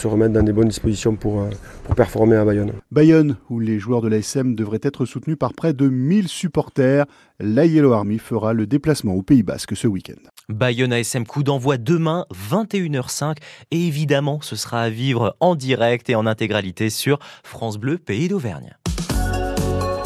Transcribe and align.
se 0.00 0.06
remettre 0.08 0.34
dans 0.34 0.42
des 0.42 0.52
bonnes 0.52 0.68
dispositions 0.68 1.16
pour, 1.16 1.40
euh, 1.40 1.50
pour 1.84 1.94
performer 1.94 2.36
à 2.36 2.44
Bayonne. 2.44 2.72
Bayonne, 2.90 3.36
où 3.48 3.60
les 3.60 3.78
joueurs 3.78 4.02
de 4.02 4.08
l'ASM 4.08 4.54
devraient 4.54 4.80
être 4.82 5.06
soutenus 5.06 5.38
par 5.38 5.54
près 5.54 5.72
de 5.72 5.88
1000 5.88 6.28
supporters. 6.28 7.06
La 7.40 7.64
Yellow 7.64 7.92
Army 7.92 8.18
fera 8.18 8.52
le 8.52 8.66
déplacement 8.66 9.14
au 9.14 9.22
Pays 9.22 9.42
Basque 9.42 9.74
ce 9.74 9.86
week-end. 9.86 10.20
Bayonne 10.50 10.92
ASM 10.92 11.24
coup 11.24 11.42
d'envoi 11.42 11.78
demain 11.78 12.26
21h05 12.34 13.36
et 13.70 13.86
évidemment 13.86 14.40
ce 14.42 14.54
sera 14.54 14.82
à 14.82 14.90
vivre 14.90 15.34
en 15.40 15.54
direct 15.54 16.10
et 16.10 16.14
en 16.14 16.26
intégralité 16.26 16.90
sur 16.90 17.18
France 17.42 17.78
Bleu 17.78 17.96
Pays 17.96 18.28
d'Auvergne. 18.28 18.76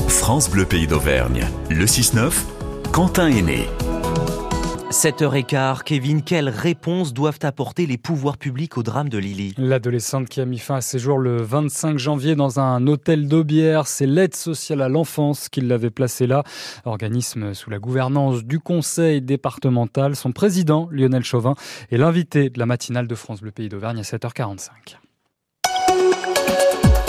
France 0.09 0.48
Bleu 0.48 0.66
Pays 0.66 0.86
d'Auvergne, 0.86 1.46
le 1.68 1.84
6-9, 1.84 2.32
Quentin 2.93 3.29
est 3.29 3.43
né. 3.43 3.66
7h15, 4.91 5.84
Kevin, 5.84 6.20
quelles 6.20 6.48
réponses 6.48 7.14
doivent 7.14 7.39
apporter 7.43 7.86
les 7.86 7.96
pouvoirs 7.96 8.36
publics 8.36 8.77
au 8.77 8.82
drame 8.82 9.09
de 9.09 9.18
Lily? 9.18 9.54
L'adolescente 9.57 10.29
qui 10.29 10.40
a 10.40 10.45
mis 10.45 10.59
fin 10.59 10.75
à 10.75 10.80
ses 10.80 10.98
jours 10.98 11.18
le 11.18 11.40
25 11.40 11.96
janvier 11.96 12.35
dans 12.35 12.58
un 12.58 12.85
hôtel 12.89 13.29
d'Aubière, 13.29 13.86
c'est 13.86 14.07
l'aide 14.07 14.35
sociale 14.35 14.82
à 14.82 14.89
l'enfance 14.89 15.49
qui 15.49 15.61
l'avait 15.61 15.90
placée 15.90 16.26
là, 16.26 16.43
organisme 16.85 17.54
sous 17.54 17.71
la 17.71 17.79
gouvernance 17.79 18.43
du 18.43 18.58
conseil 18.58 19.22
départemental. 19.22 20.16
Son 20.16 20.32
président, 20.32 20.89
Lionel 20.91 21.22
Chauvin, 21.22 21.54
est 21.93 21.96
l'invité 21.96 22.50
de 22.50 22.58
la 22.58 22.66
matinale 22.66 23.07
de 23.07 23.14
France 23.14 23.43
Bleu 23.43 23.52
Pays 23.52 23.68
d'Auvergne 23.68 24.00
à 24.00 24.02
7h45. 24.02 25.00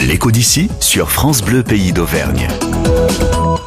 L'écho 0.08 0.32
d'ici 0.32 0.68
sur 0.80 1.12
France 1.12 1.44
Bleu 1.44 1.62
Pays 1.62 1.94
d'Auvergne. 1.94 2.48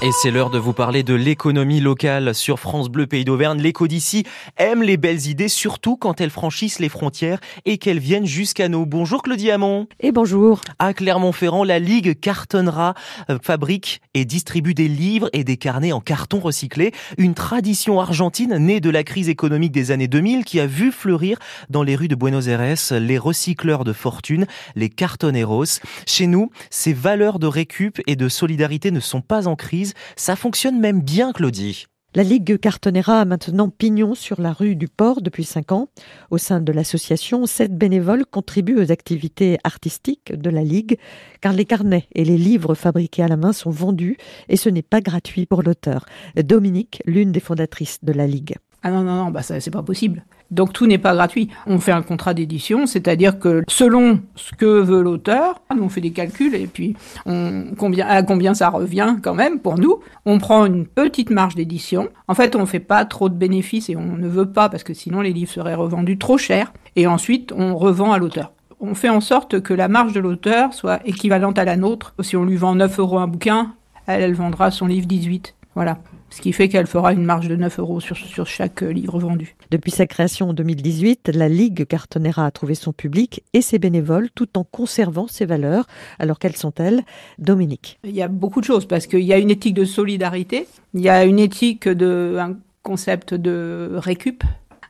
Et 0.02 0.11
c'est 0.12 0.30
l'heure 0.30 0.51
de 0.51 0.59
vous 0.59 0.74
parler 0.74 1.02
de 1.02 1.15
l'économie 1.15 1.80
locale 1.80 2.34
sur 2.34 2.59
France 2.59 2.91
Bleu 2.91 3.07
Pays 3.07 3.24
d'Auvergne. 3.24 3.59
L'écho 3.59 3.88
d'ici 3.88 4.24
aime 4.59 4.83
les 4.83 4.98
belles 4.98 5.29
idées, 5.29 5.48
surtout 5.48 5.97
quand 5.97 6.20
elles 6.20 6.29
franchissent 6.29 6.79
les 6.79 6.91
frontières 6.91 7.38
et 7.65 7.79
qu'elles 7.79 8.01
viennent 8.01 8.27
jusqu'à 8.27 8.69
nous. 8.69 8.84
Bonjour 8.84 9.23
Claudie 9.23 9.51
Hamon. 9.51 9.87
Et 10.01 10.12
bonjour. 10.12 10.60
À 10.79 10.93
Clermont-Ferrand, 10.93 11.65
la 11.65 11.79
Ligue 11.79 12.20
cartonnera, 12.20 12.93
euh, 13.30 13.38
fabrique 13.43 14.02
et 14.13 14.26
distribue 14.26 14.74
des 14.74 14.88
livres 14.88 15.30
et 15.32 15.43
des 15.43 15.57
carnets 15.57 15.93
en 15.93 16.01
carton 16.01 16.38
recyclé. 16.38 16.93
Une 17.16 17.32
tradition 17.32 17.98
argentine 17.98 18.59
née 18.59 18.80
de 18.80 18.91
la 18.91 19.04
crise 19.04 19.30
économique 19.30 19.73
des 19.73 19.91
années 19.91 20.09
2000 20.09 20.45
qui 20.45 20.60
a 20.60 20.66
vu 20.66 20.93
fleurir 20.93 21.38
dans 21.71 21.82
les 21.82 21.96
rues 21.96 22.09
de 22.09 22.15
Buenos 22.15 22.48
Aires 22.48 22.74
les 22.91 23.16
recycleurs 23.16 23.85
de 23.85 23.95
fortune, 23.95 24.46
les 24.76 24.91
cartoneros. 24.91 25.80
Chez 26.07 26.23
nous, 26.26 26.50
ces 26.70 26.92
valeurs 26.92 27.38
de 27.38 27.46
récup 27.46 28.00
et 28.06 28.16
de 28.16 28.28
solidarité 28.28 28.90
ne 28.90 29.00
sont 29.00 29.20
pas 29.20 29.48
en 29.48 29.56
crise. 29.56 29.94
Ça 30.16 30.36
fonctionne 30.36 30.80
même 30.80 31.00
bien, 31.00 31.32
Claudie. 31.32 31.86
La 32.16 32.22
Ligue 32.22 32.60
Cartonera 32.60 33.22
a 33.22 33.24
maintenant 33.24 33.68
pignon 33.68 34.14
sur 34.14 34.40
la 34.40 34.52
rue 34.52 34.76
du 34.76 34.86
Port 34.86 35.20
depuis 35.20 35.42
cinq 35.42 35.72
ans. 35.72 35.88
Au 36.30 36.38
sein 36.38 36.60
de 36.60 36.70
l'association, 36.70 37.45
sept 37.46 37.76
bénévoles 37.76 38.24
contribuent 38.24 38.78
aux 38.78 38.92
activités 38.92 39.58
artistiques 39.64 40.32
de 40.32 40.48
la 40.48 40.62
Ligue, 40.62 40.96
car 41.40 41.52
les 41.52 41.64
carnets 41.64 42.06
et 42.14 42.24
les 42.24 42.38
livres 42.38 42.76
fabriqués 42.76 43.24
à 43.24 43.28
la 43.28 43.36
main 43.36 43.52
sont 43.52 43.70
vendus 43.70 44.16
et 44.48 44.56
ce 44.56 44.68
n'est 44.68 44.82
pas 44.82 45.00
gratuit 45.00 45.45
pour 45.45 45.64
l'auteur. 45.64 46.06
Dominique, 46.36 47.02
l'une 47.04 47.32
des 47.32 47.40
fondatrices 47.40 47.98
de 48.04 48.12
la 48.12 48.28
Ligue. 48.28 48.54
Ah 48.87 48.90
non, 48.90 49.02
non, 49.02 49.24
non, 49.24 49.30
bah 49.30 49.40
c'est 49.43 49.71
pas 49.71 49.82
possible. 49.82 50.24
Donc 50.51 50.74
tout 50.74 50.87
n'est 50.87 50.99
pas 50.99 51.15
gratuit. 51.15 51.49
On 51.66 51.80
fait 51.80 51.90
un 51.90 52.02
contrat 52.02 52.35
d'édition, 52.35 52.87
c'est-à-dire 52.87 53.38
que 53.38 53.63
selon 53.66 54.21
ce 54.37 54.52
que 54.52 54.66
veut 54.66 55.01
l'auteur, 55.01 55.63
on 55.71 55.88
fait 55.88 56.02
des 56.02 56.10
calculs 56.10 56.54
et 56.54 56.66
puis 56.66 56.95
on, 57.24 57.68
combien, 57.79 58.07
à 58.07 58.23
combien 58.23 58.52
ça 58.52 58.68
revient 58.68 59.16
quand 59.23 59.35
même 59.35 59.59
pour 59.59 59.79
nous. 59.79 60.01
On 60.26 60.38
prend 60.38 60.66
une 60.66 60.87
petite 60.87 61.30
marge 61.30 61.54
d'édition. 61.54 62.10
En 62.29 62.35
fait, 62.35 62.54
on 62.57 62.60
ne 62.60 62.66
fait 62.66 62.79
pas 62.79 63.07
trop 63.07 63.30
de 63.30 63.35
bénéfices 63.35 63.88
et 63.88 63.96
on 63.96 64.19
ne 64.19 64.28
veut 64.28 64.53
pas 64.53 64.69
parce 64.69 64.84
que 64.84 64.93
sinon 64.93 65.22
les 65.22 65.32
livres 65.32 65.50
seraient 65.50 65.75
revendus 65.75 66.19
trop 66.19 66.37
cher. 66.37 66.75
Et 66.94 67.06
ensuite, 67.06 67.54
on 67.56 67.76
revend 67.76 68.12
à 68.12 68.19
l'auteur. 68.19 68.53
On 68.81 68.94
fait 68.94 69.09
en 69.09 69.22
sorte 69.22 69.62
que 69.62 69.72
la 69.72 69.88
marge 69.88 70.12
de 70.12 70.21
l'auteur 70.21 70.75
soit 70.75 71.00
équivalente 71.06 71.59
à 71.59 71.65
la 71.65 71.78
nôtre. 71.78 72.15
Si 72.21 72.37
on 72.37 72.44
lui 72.44 72.56
vend 72.56 72.75
9 72.75 72.98
euros 72.98 73.19
un 73.19 73.28
bouquin, 73.28 73.72
elle, 74.06 74.21
elle 74.21 74.34
vendra 74.34 74.71
son 74.71 74.87
livre 74.87 75.06
18. 75.06 75.54
Voilà 75.75 75.98
ce 76.34 76.41
qui 76.41 76.53
fait 76.53 76.69
qu'elle 76.69 76.88
fera 76.88 77.12
une 77.12 77.24
marge 77.24 77.48
de 77.48 77.54
9 77.54 77.78
euros 77.78 78.00
sur, 78.00 78.16
sur 78.16 78.46
chaque 78.46 78.82
euh, 78.82 78.92
livre 78.92 79.20
vendu. 79.20 79.54
Depuis 79.70 79.92
sa 79.92 80.06
création 80.06 80.48
en 80.48 80.52
2018, 80.52 81.30
la 81.32 81.48
Ligue 81.48 81.86
Cartonera 81.86 82.44
a 82.44 82.50
trouvé 82.50 82.74
son 82.74 82.92
public 82.92 83.44
et 83.52 83.62
ses 83.62 83.78
bénévoles 83.78 84.30
tout 84.34 84.58
en 84.58 84.64
conservant 84.64 85.28
ses 85.28 85.46
valeurs. 85.46 85.86
Alors 86.18 86.40
quelles 86.40 86.56
sont-elles 86.56 87.02
Dominique 87.38 88.00
Il 88.02 88.14
y 88.14 88.22
a 88.22 88.28
beaucoup 88.28 88.60
de 88.60 88.66
choses 88.66 88.86
parce 88.86 89.06
qu'il 89.06 89.20
y 89.20 89.32
a 89.32 89.38
une 89.38 89.50
éthique 89.50 89.74
de 89.74 89.84
solidarité, 89.84 90.66
il 90.92 91.02
y 91.02 91.08
a 91.08 91.24
une 91.24 91.38
éthique 91.38 91.88
de 91.88 92.36
un 92.40 92.56
concept 92.82 93.32
de 93.32 93.92
récup, 93.94 94.44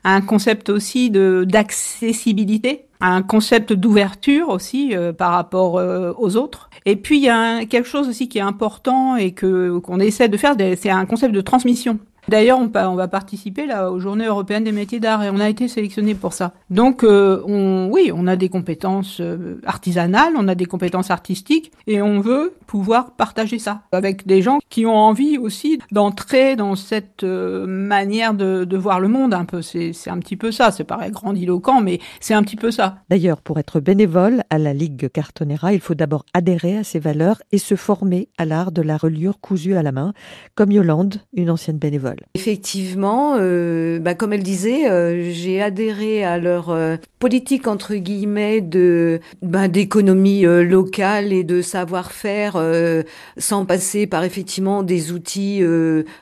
un 0.04 0.20
concept 0.20 0.68
aussi 0.68 1.10
de 1.10 1.44
d'accessibilité, 1.48 2.86
un 3.00 3.22
concept 3.22 3.72
d'ouverture 3.72 4.48
aussi 4.48 4.94
euh, 4.94 5.12
par 5.12 5.32
rapport 5.32 5.78
euh, 5.78 6.12
aux 6.18 6.36
autres 6.36 6.70
et 6.86 6.96
puis 6.96 7.16
il 7.18 7.24
y 7.24 7.30
a 7.30 7.64
quelque 7.64 7.88
chose 7.88 8.08
aussi 8.08 8.28
qui 8.28 8.38
est 8.38 8.42
important 8.42 9.16
et 9.16 9.32
que 9.32 9.78
qu'on 9.78 10.00
essaie 10.00 10.28
de 10.28 10.36
faire, 10.36 10.54
c'est 10.76 10.90
un 10.90 11.06
concept 11.06 11.34
de 11.34 11.40
transmission. 11.40 11.98
D'ailleurs, 12.28 12.58
on, 12.58 12.94
va 12.94 13.08
participer 13.08 13.66
là 13.66 13.90
aux 13.90 13.98
Journées 13.98 14.26
européennes 14.26 14.64
des 14.64 14.72
métiers 14.72 15.00
d'art 15.00 15.22
et 15.22 15.30
on 15.30 15.40
a 15.40 15.48
été 15.48 15.68
sélectionné 15.68 16.14
pour 16.14 16.32
ça. 16.32 16.52
Donc, 16.70 17.04
euh, 17.04 17.42
oui, 17.90 18.10
on 18.14 18.26
a 18.26 18.36
des 18.36 18.48
compétences 18.48 19.20
euh, 19.20 19.60
artisanales, 19.66 20.32
on 20.36 20.48
a 20.48 20.54
des 20.54 20.64
compétences 20.64 21.10
artistiques 21.10 21.72
et 21.86 22.00
on 22.00 22.20
veut 22.20 22.54
pouvoir 22.66 23.12
partager 23.12 23.58
ça 23.58 23.82
avec 23.92 24.26
des 24.26 24.42
gens 24.42 24.58
qui 24.70 24.86
ont 24.86 24.96
envie 24.96 25.38
aussi 25.38 25.78
d'entrer 25.92 26.56
dans 26.56 26.76
cette 26.76 27.24
euh, 27.24 27.66
manière 27.66 28.34
de, 28.34 28.76
voir 28.76 29.00
le 29.00 29.08
monde 29.08 29.34
un 29.34 29.44
peu. 29.44 29.62
C'est 29.62 29.92
un 30.08 30.18
petit 30.18 30.36
peu 30.36 30.50
ça. 30.50 30.70
C'est 30.72 30.84
paraît 30.84 31.10
grandiloquent, 31.10 31.80
mais 31.80 32.00
c'est 32.20 32.34
un 32.34 32.42
petit 32.42 32.56
peu 32.56 32.70
ça. 32.70 32.96
D'ailleurs, 33.08 33.40
pour 33.40 33.58
être 33.58 33.80
bénévole 33.80 34.42
à 34.50 34.58
la 34.58 34.72
Ligue 34.74 35.08
Cartonera, 35.10 35.72
il 35.72 35.80
faut 35.80 35.94
d'abord 35.94 36.24
adhérer 36.34 36.78
à 36.78 36.84
ces 36.84 36.98
valeurs 36.98 37.40
et 37.52 37.58
se 37.58 37.76
former 37.76 38.28
à 38.38 38.44
l'art 38.44 38.72
de 38.72 38.82
la 38.82 38.96
reliure 38.96 39.40
cousue 39.40 39.76
à 39.76 39.82
la 39.82 39.92
main, 39.92 40.12
comme 40.54 40.72
Yolande, 40.72 41.20
une 41.34 41.50
ancienne 41.50 41.78
bénévole. 41.78 42.13
Effectivement, 42.34 43.36
euh, 43.38 43.98
bah, 43.98 44.14
comme 44.14 44.32
elle 44.32 44.42
disait, 44.42 44.90
euh, 44.90 45.30
j'ai 45.32 45.62
adhéré 45.62 46.24
à 46.24 46.38
leur 46.38 46.70
euh, 46.70 46.96
politique 47.18 47.66
entre 47.66 47.94
guillemets 47.94 48.60
de 48.60 49.20
bah, 49.40 49.68
d'économie 49.68 50.44
euh, 50.44 50.62
locale 50.62 51.32
et 51.32 51.44
de 51.44 51.62
savoir-faire, 51.62 52.56
euh, 52.56 53.02
sans 53.38 53.64
passer 53.64 54.06
par 54.06 54.24
effectivement 54.24 54.82
des 54.82 55.12
outils 55.12 55.62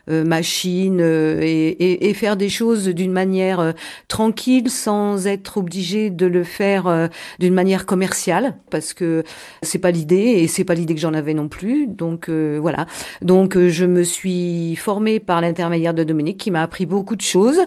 machines 0.08 1.00
et, 1.00 1.68
et, 1.68 2.08
et, 2.08 2.14
faire 2.14 2.36
des 2.36 2.48
choses 2.48 2.88
d'une 2.88 3.12
manière 3.12 3.74
tranquille, 4.08 4.70
sans 4.70 5.26
être 5.26 5.58
obligé 5.58 6.10
de 6.10 6.26
le 6.26 6.44
faire 6.44 7.08
d'une 7.38 7.54
manière 7.54 7.86
commerciale, 7.86 8.56
parce 8.70 8.92
que 8.92 9.24
c'est 9.62 9.78
pas 9.78 9.90
l'idée 9.90 10.16
et 10.16 10.46
c'est 10.46 10.64
pas 10.64 10.74
l'idée 10.74 10.94
que 10.94 11.00
j'en 11.00 11.14
avais 11.14 11.34
non 11.34 11.48
plus. 11.48 11.86
Donc 11.86 12.28
voilà. 12.28 12.86
Donc 13.22 13.58
je 13.58 13.84
me 13.84 14.02
suis 14.02 14.76
formée 14.76 15.20
par 15.20 15.40
l'intermédiaire 15.40 15.81
de 15.92 16.04
Dominique 16.04 16.38
qui 16.38 16.50
m'a 16.50 16.62
appris 16.62 16.86
beaucoup 16.86 17.16
de 17.16 17.22
choses, 17.22 17.60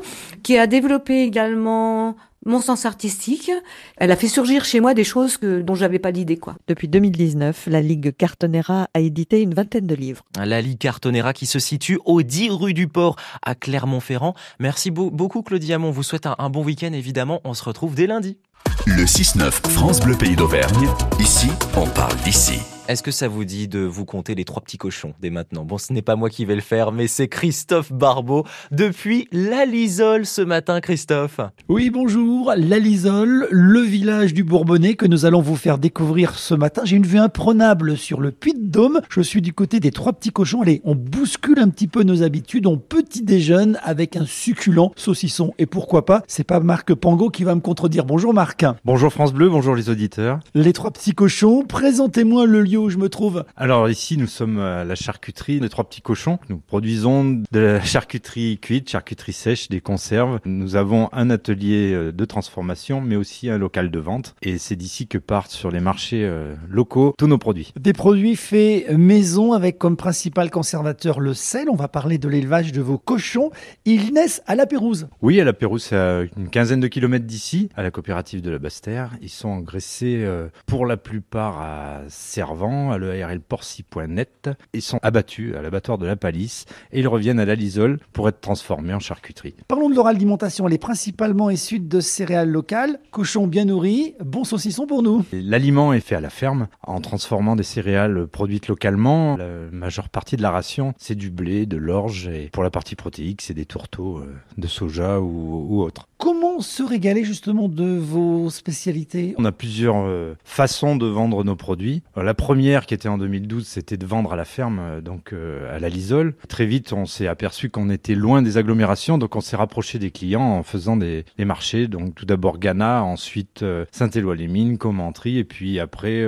qui 0.44 0.58
a 0.58 0.68
développé 0.68 1.24
également 1.24 2.16
mon 2.46 2.62
sens 2.62 2.86
artistique. 2.86 3.52
Elle 3.98 4.12
a 4.12 4.16
fait 4.16 4.28
surgir 4.28 4.64
chez 4.64 4.80
moi 4.80 4.94
des 4.94 5.04
choses 5.04 5.38
que, 5.38 5.62
dont 5.62 5.76
j'avais 5.76 6.00
pas 6.00 6.12
l'idée, 6.12 6.38
quoi. 6.38 6.56
Depuis 6.68 6.88
2019, 6.88 7.68
la 7.68 7.82
Ligue 7.82 8.16
Cartonera 8.16 8.88
a 8.94 9.00
édité 9.00 9.42
une 9.42 9.54
vingtaine 9.54 9.88
de 9.88 9.96
livres. 9.96 10.24
La 10.44 10.62
Ligue 10.62 10.78
Cartonera 10.78 11.34
qui 11.34 11.46
se 11.46 11.60
situe 11.60 12.00
au 12.06 12.22
10 12.22 12.52
rue 12.52 12.74
du 12.74 12.88
Port 12.88 13.18
à 13.44 13.56
Clermont-Ferrand. 13.56 14.36
Merci 14.60 14.92
beaucoup 14.92 15.42
Claudie 15.42 15.74
Hamon. 15.74 15.92
Vous 15.92 16.04
souhaite 16.04 16.28
un, 16.28 16.36
un 16.38 16.50
bon 16.50 16.64
week-end 16.64 16.94
évidemment. 16.94 17.42
On 17.44 17.54
se 17.54 17.64
retrouve 17.64 17.96
dès 17.96 18.08
lundi. 18.08 18.38
Le 18.86 19.04
6-9 19.04 19.52
France 19.70 20.00
Bleu 20.00 20.16
Pays 20.16 20.36
d'Auvergne. 20.36 20.88
Ici, 21.20 21.50
on 21.76 21.88
parle 21.88 22.16
d'ici. 22.24 22.60
Est-ce 22.88 23.02
que 23.02 23.10
ça 23.10 23.28
vous 23.28 23.46
dit 23.46 23.68
de 23.68 23.80
vous 23.80 24.06
compter 24.06 24.36
les 24.36 24.46
trois 24.46 24.62
petits 24.62 24.78
cochons 24.78 25.16
dès 25.20 25.32
maintenant? 25.32 25.66
Bon, 25.66 25.80
ce 25.80 25.92
n'est 25.92 26.04
pas 26.04 26.16
moi 26.16 26.30
qui 26.30 26.46
vais 26.46 26.54
le 26.54 26.62
faire, 26.62 26.92
mais 26.92 27.08
c'est 27.08 27.28
Christophe 27.28 27.92
Barbeau 27.92 28.46
depuis 28.70 29.28
l'Alisole 29.32 30.28
ce 30.28 30.44
matin, 30.44 30.82
Christophe. 30.82 31.40
Oui, 31.68 31.90
bonjour, 31.90 32.54
l'Alisole, 32.56 33.48
le 33.50 33.80
village 33.80 34.36
du 34.36 34.44
Bourbonnais 34.44 34.94
que 34.94 35.08
nous 35.08 35.26
allons 35.26 35.42
vous 35.42 35.56
faire 35.56 35.80
découvrir 35.80 36.36
ce 36.36 36.54
matin. 36.54 36.84
J'ai 36.86 36.98
une 36.98 37.08
vue 37.08 37.18
imprenable 37.18 37.98
sur 37.98 38.22
le 38.22 38.30
Puy 38.30 38.54
de 38.54 38.68
Dôme. 38.68 39.02
Je 39.10 39.22
suis 39.22 39.42
du 39.42 39.52
côté 39.52 39.80
des 39.80 39.90
trois 39.90 40.14
petits 40.14 40.30
cochons. 40.30 40.62
Allez, 40.62 40.82
on 40.84 40.94
bouscule 40.94 41.58
un 41.58 41.70
petit 41.70 41.88
peu 41.88 42.04
nos 42.04 42.22
habitudes. 42.22 42.68
On 42.68 42.78
petit 42.78 43.24
déjeune 43.24 43.80
avec 43.82 44.16
un 44.16 44.28
succulent 44.28 44.92
saucisson. 44.96 45.56
Et 45.58 45.66
pourquoi 45.66 46.06
pas, 46.06 46.22
c'est 46.28 46.44
pas 46.44 46.60
Marc 46.60 46.94
Pango 46.94 47.32
qui 47.32 47.46
va 47.46 47.56
me 47.56 47.62
contredire. 47.62 48.06
Bonjour 48.06 48.32
Marc. 48.32 48.64
Bonjour 48.86 49.12
France 49.12 49.34
Bleu, 49.34 49.50
bonjour 49.50 49.74
les 49.74 49.90
auditeurs. 49.90 50.40
Les 50.54 50.72
trois 50.72 50.92
petits 50.92 51.14
cochons, 51.14 51.64
présentez-moi 51.68 52.46
le 52.46 52.62
lieu 52.62 52.75
où 52.78 52.90
je 52.90 52.98
me 52.98 53.10
trouve 53.10 53.46
Alors 53.56 53.90
ici, 53.90 54.18
nous 54.18 54.28
sommes 54.28 54.60
à 54.60 54.84
la 54.84 54.96
charcuterie 54.96 55.60
des 55.60 55.70
Trois 55.70 55.84
Petits 55.84 56.02
Cochons. 56.02 56.40
Nous 56.50 56.58
produisons 56.58 57.44
de 57.52 57.60
la 57.60 57.82
charcuterie 57.82 58.58
cuite, 58.60 58.90
charcuterie 58.90 59.34
sèche, 59.34 59.70
des 59.70 59.82
conserves. 59.82 60.40
Nous 60.46 60.76
avons 60.76 61.10
un 61.12 61.30
atelier 61.30 61.94
euh, 61.94 62.12
de 62.12 62.26
transformation, 62.26 63.02
mais 63.02 63.16
aussi 63.16 63.50
un 63.50 63.58
local 63.58 63.92
de 63.92 64.00
vente. 64.00 64.36
Et 64.42 64.58
c'est 64.58 64.76
d'ici 64.76 65.08
que 65.08 65.18
partent 65.18 65.52
sur 65.52 65.72
les 65.72 65.80
marchés 65.80 66.24
euh, 66.26 66.56
locaux 66.70 67.14
tous 67.18 67.28
nos 67.28 67.38
produits. 67.38 67.74
Des 67.80 67.94
produits 67.94 68.36
faits 68.36 68.90
maison 68.92 69.54
avec 69.54 69.78
comme 69.78 69.98
principal 69.98 70.50
conservateur 70.50 71.20
le 71.20 71.34
sel. 71.34 71.70
On 71.70 71.76
va 71.76 71.88
parler 71.88 72.18
de 72.18 72.28
l'élevage 72.28 72.72
de 72.72 72.82
vos 72.82 72.98
cochons. 72.98 73.52
Ils 73.86 74.14
naissent 74.14 74.42
à 74.48 74.56
la 74.56 74.66
Pérouse. 74.66 75.08
Oui, 75.22 75.40
à 75.40 75.44
la 75.44 75.54
Pérouse, 75.54 75.84
c'est 75.84 75.96
à 75.96 76.22
une 76.38 76.50
quinzaine 76.50 76.80
de 76.80 76.88
kilomètres 76.88 77.26
d'ici, 77.26 77.70
à 77.76 77.84
la 77.84 77.92
coopérative 77.92 78.42
de 78.42 78.50
la 78.50 78.60
Basse-Terre. 78.60 79.12
Ils 79.22 79.30
sont 79.30 79.50
engraissés 79.50 80.24
euh, 80.24 80.48
pour 80.66 80.86
la 80.86 80.98
plupart 80.98 81.60
à 81.62 82.00
Servant, 82.08 82.65
à 82.92 82.98
l'EARL 82.98 83.40
Porcy.net. 83.40 84.50
Ils 84.74 84.82
sont 84.82 85.00
abattus 85.02 85.56
à 85.56 85.62
l'abattoir 85.62 85.98
de 85.98 86.06
la 86.06 86.16
Palisse 86.16 86.66
et 86.92 87.00
ils 87.00 87.08
reviennent 87.08 87.40
à 87.40 87.46
la 87.46 87.56
Lisole 87.56 88.00
pour 88.14 88.30
être 88.30 88.42
transformés 88.42 88.94
en 88.94 89.00
charcuterie. 89.00 89.56
Parlons 89.68 89.90
de 89.90 89.96
leur 89.96 90.08
alimentation. 90.08 90.68
Elle 90.68 90.74
est 90.74 90.78
principalement 90.78 91.50
issue 91.50 91.80
de 91.80 92.00
céréales 92.00 92.50
locales, 92.50 93.00
cochons 93.12 93.48
bien 93.48 93.66
nourris, 93.66 94.16
bons 94.24 94.44
saucissons 94.44 94.88
pour 94.88 95.04
nous. 95.04 95.26
L'aliment 95.32 95.94
est 95.94 96.00
fait 96.00 96.16
à 96.16 96.22
la 96.22 96.30
ferme 96.30 96.68
en 96.84 97.02
transformant 97.02 97.56
des 97.56 97.64
céréales 97.64 98.28
produites 98.28 98.68
localement. 98.68 99.38
La 99.38 99.46
majeure 99.72 100.10
partie 100.10 100.38
de 100.38 100.42
la 100.42 100.52
ration, 100.52 100.94
c'est 100.98 101.16
du 101.16 101.30
blé, 101.30 101.66
de 101.66 101.78
l'orge 101.78 102.28
et 102.28 102.50
pour 102.52 102.64
la 102.64 102.70
partie 102.70 102.96
protéique, 102.96 103.42
c'est 103.42 103.54
des 103.54 103.66
tourteaux 103.66 104.20
euh, 104.20 104.36
de 104.58 104.68
soja 104.68 105.20
ou, 105.20 105.68
ou 105.70 105.82
autres. 105.82 106.08
Comment 106.26 106.60
se 106.60 106.82
régaler 106.82 107.24
justement 107.24 107.70
de 107.70 107.86
vos 107.86 108.50
spécialités? 108.50 109.36
On 109.38 109.46
a 109.46 109.52
plusieurs 109.52 110.08
euh, 110.08 110.34
façons 110.44 110.96
de 110.96 111.06
vendre 111.06 111.44
nos 111.44 111.56
produits. 111.56 112.02
Euh, 112.18 112.24
la 112.24 112.34
première 112.34 112.88
qui 112.88 112.96
était 112.96 113.08
en 113.08 113.20
2012, 113.20 113.68
c'était 113.68 113.96
de 113.96 114.08
vendre 114.08 114.34
à 114.34 114.36
la 114.36 114.44
ferme, 114.44 114.80
euh, 114.80 115.02
donc 115.02 115.34
à 115.34 115.78
la 115.78 115.88
Lisole. 115.88 116.34
Très 116.50 116.66
vite, 116.66 116.94
on 116.94 117.06
s'est 117.06 117.28
aperçu 117.28 117.70
qu'on 117.70 117.92
était 117.92 118.16
loin 118.16 118.42
des 118.42 118.58
agglomérations, 118.58 119.20
donc 119.20 119.36
on 119.36 119.40
s'est 119.40 119.56
rapproché 119.56 120.00
des 120.00 120.10
clients 120.10 120.42
en 120.42 120.64
faisant 120.64 120.98
des, 120.98 121.26
marchés. 121.38 121.88
Donc 121.88 122.16
tout 122.16 122.26
d'abord 122.26 122.58
Ghana, 122.58 123.04
ensuite 123.04 123.64
Saint-Éloi-les-Mines, 123.92 124.80
Commentry, 124.80 125.38
et 125.38 125.44
puis 125.44 125.80
après 125.80 126.26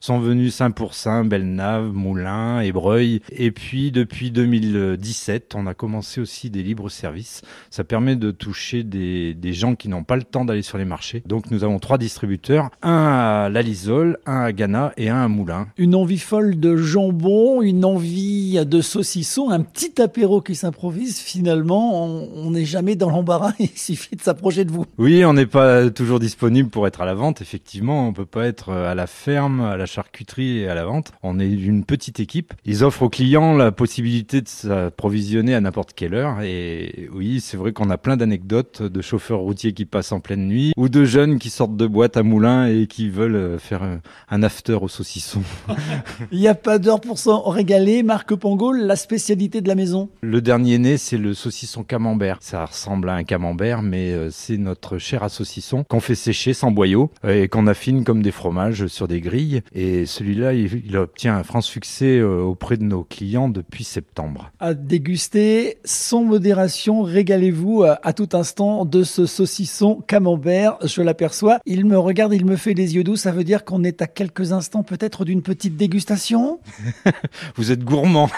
sont 0.00 0.18
venus 0.18 0.54
Saint-Pourçain, 0.54 1.24
Bellenave, 1.24 1.92
Moulins, 1.92 2.60
Ébreuil. 2.60 3.20
Et 3.30 3.50
puis 3.50 3.90
depuis 3.90 4.30
2017, 4.30 5.54
on 5.54 5.66
a 5.66 5.74
commencé 5.74 6.20
aussi 6.20 6.50
des 6.50 6.62
libres 6.62 6.88
services. 6.88 7.42
Ça 7.70 7.84
permet 7.84 8.16
de 8.16 8.30
toucher 8.30 8.82
des, 8.82 9.35
des 9.40 9.52
gens 9.52 9.74
qui 9.74 9.88
n'ont 9.88 10.04
pas 10.04 10.16
le 10.16 10.22
temps 10.22 10.44
d'aller 10.44 10.62
sur 10.62 10.78
les 10.78 10.84
marchés. 10.84 11.22
Donc 11.26 11.50
nous 11.50 11.64
avons 11.64 11.78
trois 11.78 11.98
distributeurs, 11.98 12.70
un 12.82 13.06
à 13.06 13.48
la 13.48 13.62
Lisole, 13.62 14.18
un 14.26 14.40
à 14.42 14.52
Ghana 14.52 14.92
et 14.96 15.08
un 15.08 15.22
à 15.24 15.28
Moulins. 15.28 15.68
Une 15.78 15.94
envie 15.94 16.18
folle 16.18 16.58
de 16.58 16.76
jambon, 16.76 17.62
une 17.62 17.84
envie 17.84 18.58
de 18.64 18.80
saucisson, 18.80 19.50
un 19.50 19.60
petit 19.60 20.00
apéro 20.00 20.40
qui 20.40 20.54
s'improvise. 20.54 21.18
Finalement, 21.20 22.04
on- 22.06 22.50
n'est 22.50 22.64
jamais 22.64 22.94
dans 22.96 23.10
l'embarras. 23.10 23.52
Il 23.58 23.68
suffit 23.76 24.16
de 24.16 24.20
s'approcher 24.22 24.64
de 24.64 24.70
vous. 24.70 24.84
Oui, 24.98 25.24
on 25.24 25.32
n'est 25.34 25.46
pas 25.46 25.90
toujours 25.90 26.20
disponible 26.20 26.68
pour 26.70 26.86
être 26.86 27.00
à 27.00 27.04
la 27.04 27.14
vente. 27.14 27.40
Effectivement, 27.42 28.06
on 28.08 28.12
peut 28.12 28.24
pas 28.24 28.46
être 28.46 28.72
à 28.72 28.94
la 28.94 29.06
ferme, 29.06 29.60
à 29.60 29.76
la 29.76 29.84
charcuterie 29.86 30.58
et 30.60 30.68
à 30.68 30.74
la 30.74 30.84
vente. 30.84 31.12
On 31.22 31.38
est 31.40 31.50
une 31.50 31.84
petite 31.84 32.20
équipe. 32.20 32.54
Ils 32.64 32.84
offrent 32.84 33.02
aux 33.02 33.08
clients 33.08 33.54
la 33.56 33.72
possibilité 33.72 34.40
de 34.40 34.48
s'approvisionner 34.48 35.54
à 35.54 35.60
n'importe 35.60 35.92
quelle 35.94 36.14
heure. 36.14 36.40
Et 36.42 37.08
oui, 37.12 37.40
c'est 37.40 37.56
vrai 37.56 37.72
qu'on 37.72 37.90
a 37.90 37.98
plein 37.98 38.16
d'anecdotes 38.16 38.82
de 38.82 39.02
chauffeurs 39.16 39.38
routiers 39.38 39.72
qui 39.72 39.86
passent 39.86 40.12
en 40.12 40.20
pleine 40.20 40.46
nuit 40.46 40.74
ou 40.76 40.90
de 40.90 41.06
jeunes 41.06 41.38
qui 41.38 41.48
sortent 41.48 41.74
de 41.74 41.86
boîte 41.86 42.18
à 42.18 42.22
moulin 42.22 42.66
et 42.66 42.86
qui 42.86 43.08
veulent 43.08 43.34
euh, 43.34 43.58
faire 43.58 43.82
euh, 43.82 43.96
un 44.28 44.42
after 44.42 44.74
au 44.74 44.88
saucisson. 44.88 45.40
Il 46.32 46.38
n'y 46.38 46.48
a 46.48 46.54
pas 46.54 46.78
d'heure 46.78 47.00
pour 47.00 47.16
s'en 47.16 47.48
régaler. 47.48 48.02
Marc 48.02 48.34
Pangol, 48.34 48.82
la 48.82 48.94
spécialité 48.94 49.62
de 49.62 49.68
la 49.68 49.74
maison. 49.74 50.10
Le 50.20 50.42
dernier 50.42 50.76
né, 50.76 50.98
c'est 50.98 51.16
le 51.16 51.32
saucisson 51.32 51.82
camembert. 51.82 52.36
Ça 52.42 52.66
ressemble 52.66 53.08
à 53.08 53.14
un 53.14 53.24
camembert, 53.24 53.80
mais 53.80 54.12
euh, 54.12 54.28
c'est 54.30 54.58
notre 54.58 54.98
chair 54.98 55.22
à 55.22 55.30
saucisson 55.30 55.84
qu'on 55.84 56.00
fait 56.00 56.14
sécher 56.14 56.52
sans 56.52 56.70
boyau 56.70 57.10
et 57.26 57.48
qu'on 57.48 57.66
affine 57.66 58.04
comme 58.04 58.22
des 58.22 58.32
fromages 58.32 58.86
sur 58.88 59.08
des 59.08 59.22
grilles. 59.22 59.62
Et 59.74 60.04
celui-là, 60.04 60.52
il, 60.52 60.94
obtient 60.94 61.36
un 61.36 61.42
franc 61.42 61.62
succès 61.62 62.20
auprès 62.22 62.76
de 62.76 62.82
nos 62.82 63.02
clients 63.02 63.48
depuis 63.48 63.84
septembre. 63.84 64.50
À 64.60 64.74
déguster 64.74 65.78
sans 65.84 66.22
modération, 66.22 67.02
régalez-vous 67.02 67.84
à 67.84 68.12
tout 68.12 68.28
instant 68.34 68.84
de 68.84 69.05
ce 69.06 69.24
saucisson 69.24 70.02
camembert. 70.06 70.76
Je 70.82 71.00
l'aperçois. 71.00 71.58
Il 71.64 71.86
me 71.86 71.98
regarde, 71.98 72.34
il 72.34 72.44
me 72.44 72.56
fait 72.56 72.74
les 72.74 72.94
yeux 72.94 73.04
doux. 73.04 73.16
Ça 73.16 73.32
veut 73.32 73.44
dire 73.44 73.64
qu'on 73.64 73.82
est 73.84 74.02
à 74.02 74.06
quelques 74.06 74.52
instants 74.52 74.82
peut-être 74.82 75.24
d'une 75.24 75.42
petite 75.42 75.76
dégustation. 75.76 76.60
Vous 77.56 77.72
êtes 77.72 77.82
gourmand, 77.82 78.28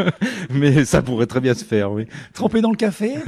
mais 0.50 0.84
ça 0.84 1.00
pourrait 1.00 1.26
très 1.26 1.40
bien 1.40 1.54
se 1.54 1.64
faire, 1.64 1.92
oui. 1.92 2.06
Trempé 2.34 2.60
dans 2.60 2.70
le 2.70 2.76
café. 2.76 3.14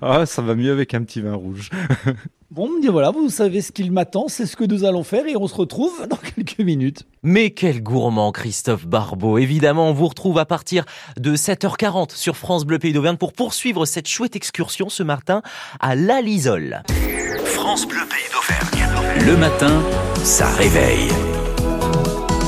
Ah, 0.00 0.24
ça 0.24 0.40
va 0.42 0.54
mieux 0.54 0.72
avec 0.72 0.94
un 0.94 1.02
petit 1.02 1.20
vin 1.20 1.34
rouge. 1.34 1.70
Bon, 2.56 2.70
me 2.70 2.80
dire 2.80 2.90
voilà, 2.90 3.10
vous 3.10 3.28
savez 3.28 3.60
ce 3.60 3.70
qu'il 3.70 3.92
m'attend, 3.92 4.28
c'est 4.28 4.46
ce 4.46 4.56
que 4.56 4.64
nous 4.64 4.84
allons 4.84 5.04
faire 5.04 5.26
et 5.26 5.36
on 5.36 5.46
se 5.46 5.54
retrouve 5.54 6.06
dans 6.08 6.16
quelques 6.16 6.58
minutes. 6.58 7.02
Mais 7.22 7.50
quel 7.50 7.82
gourmand 7.82 8.32
Christophe 8.32 8.86
Barbeau 8.86 9.36
Évidemment, 9.36 9.90
on 9.90 9.92
vous 9.92 10.08
retrouve 10.08 10.38
à 10.38 10.46
partir 10.46 10.86
de 11.18 11.36
7h40 11.36 12.16
sur 12.16 12.38
France 12.38 12.64
Bleu 12.64 12.78
Pays 12.78 12.94
d'Auvergne 12.94 13.18
pour 13.18 13.34
poursuivre 13.34 13.84
cette 13.84 14.08
chouette 14.08 14.36
excursion 14.36 14.88
ce 14.88 15.02
matin 15.02 15.42
à 15.80 15.94
La 15.96 16.22
Lisole. 16.22 16.82
France 17.44 17.86
Bleu 17.86 18.00
Pays 18.08 18.30
d'Auvergne. 18.32 19.26
Le 19.26 19.36
matin, 19.36 19.82
ça 20.24 20.48
réveille. 20.48 21.10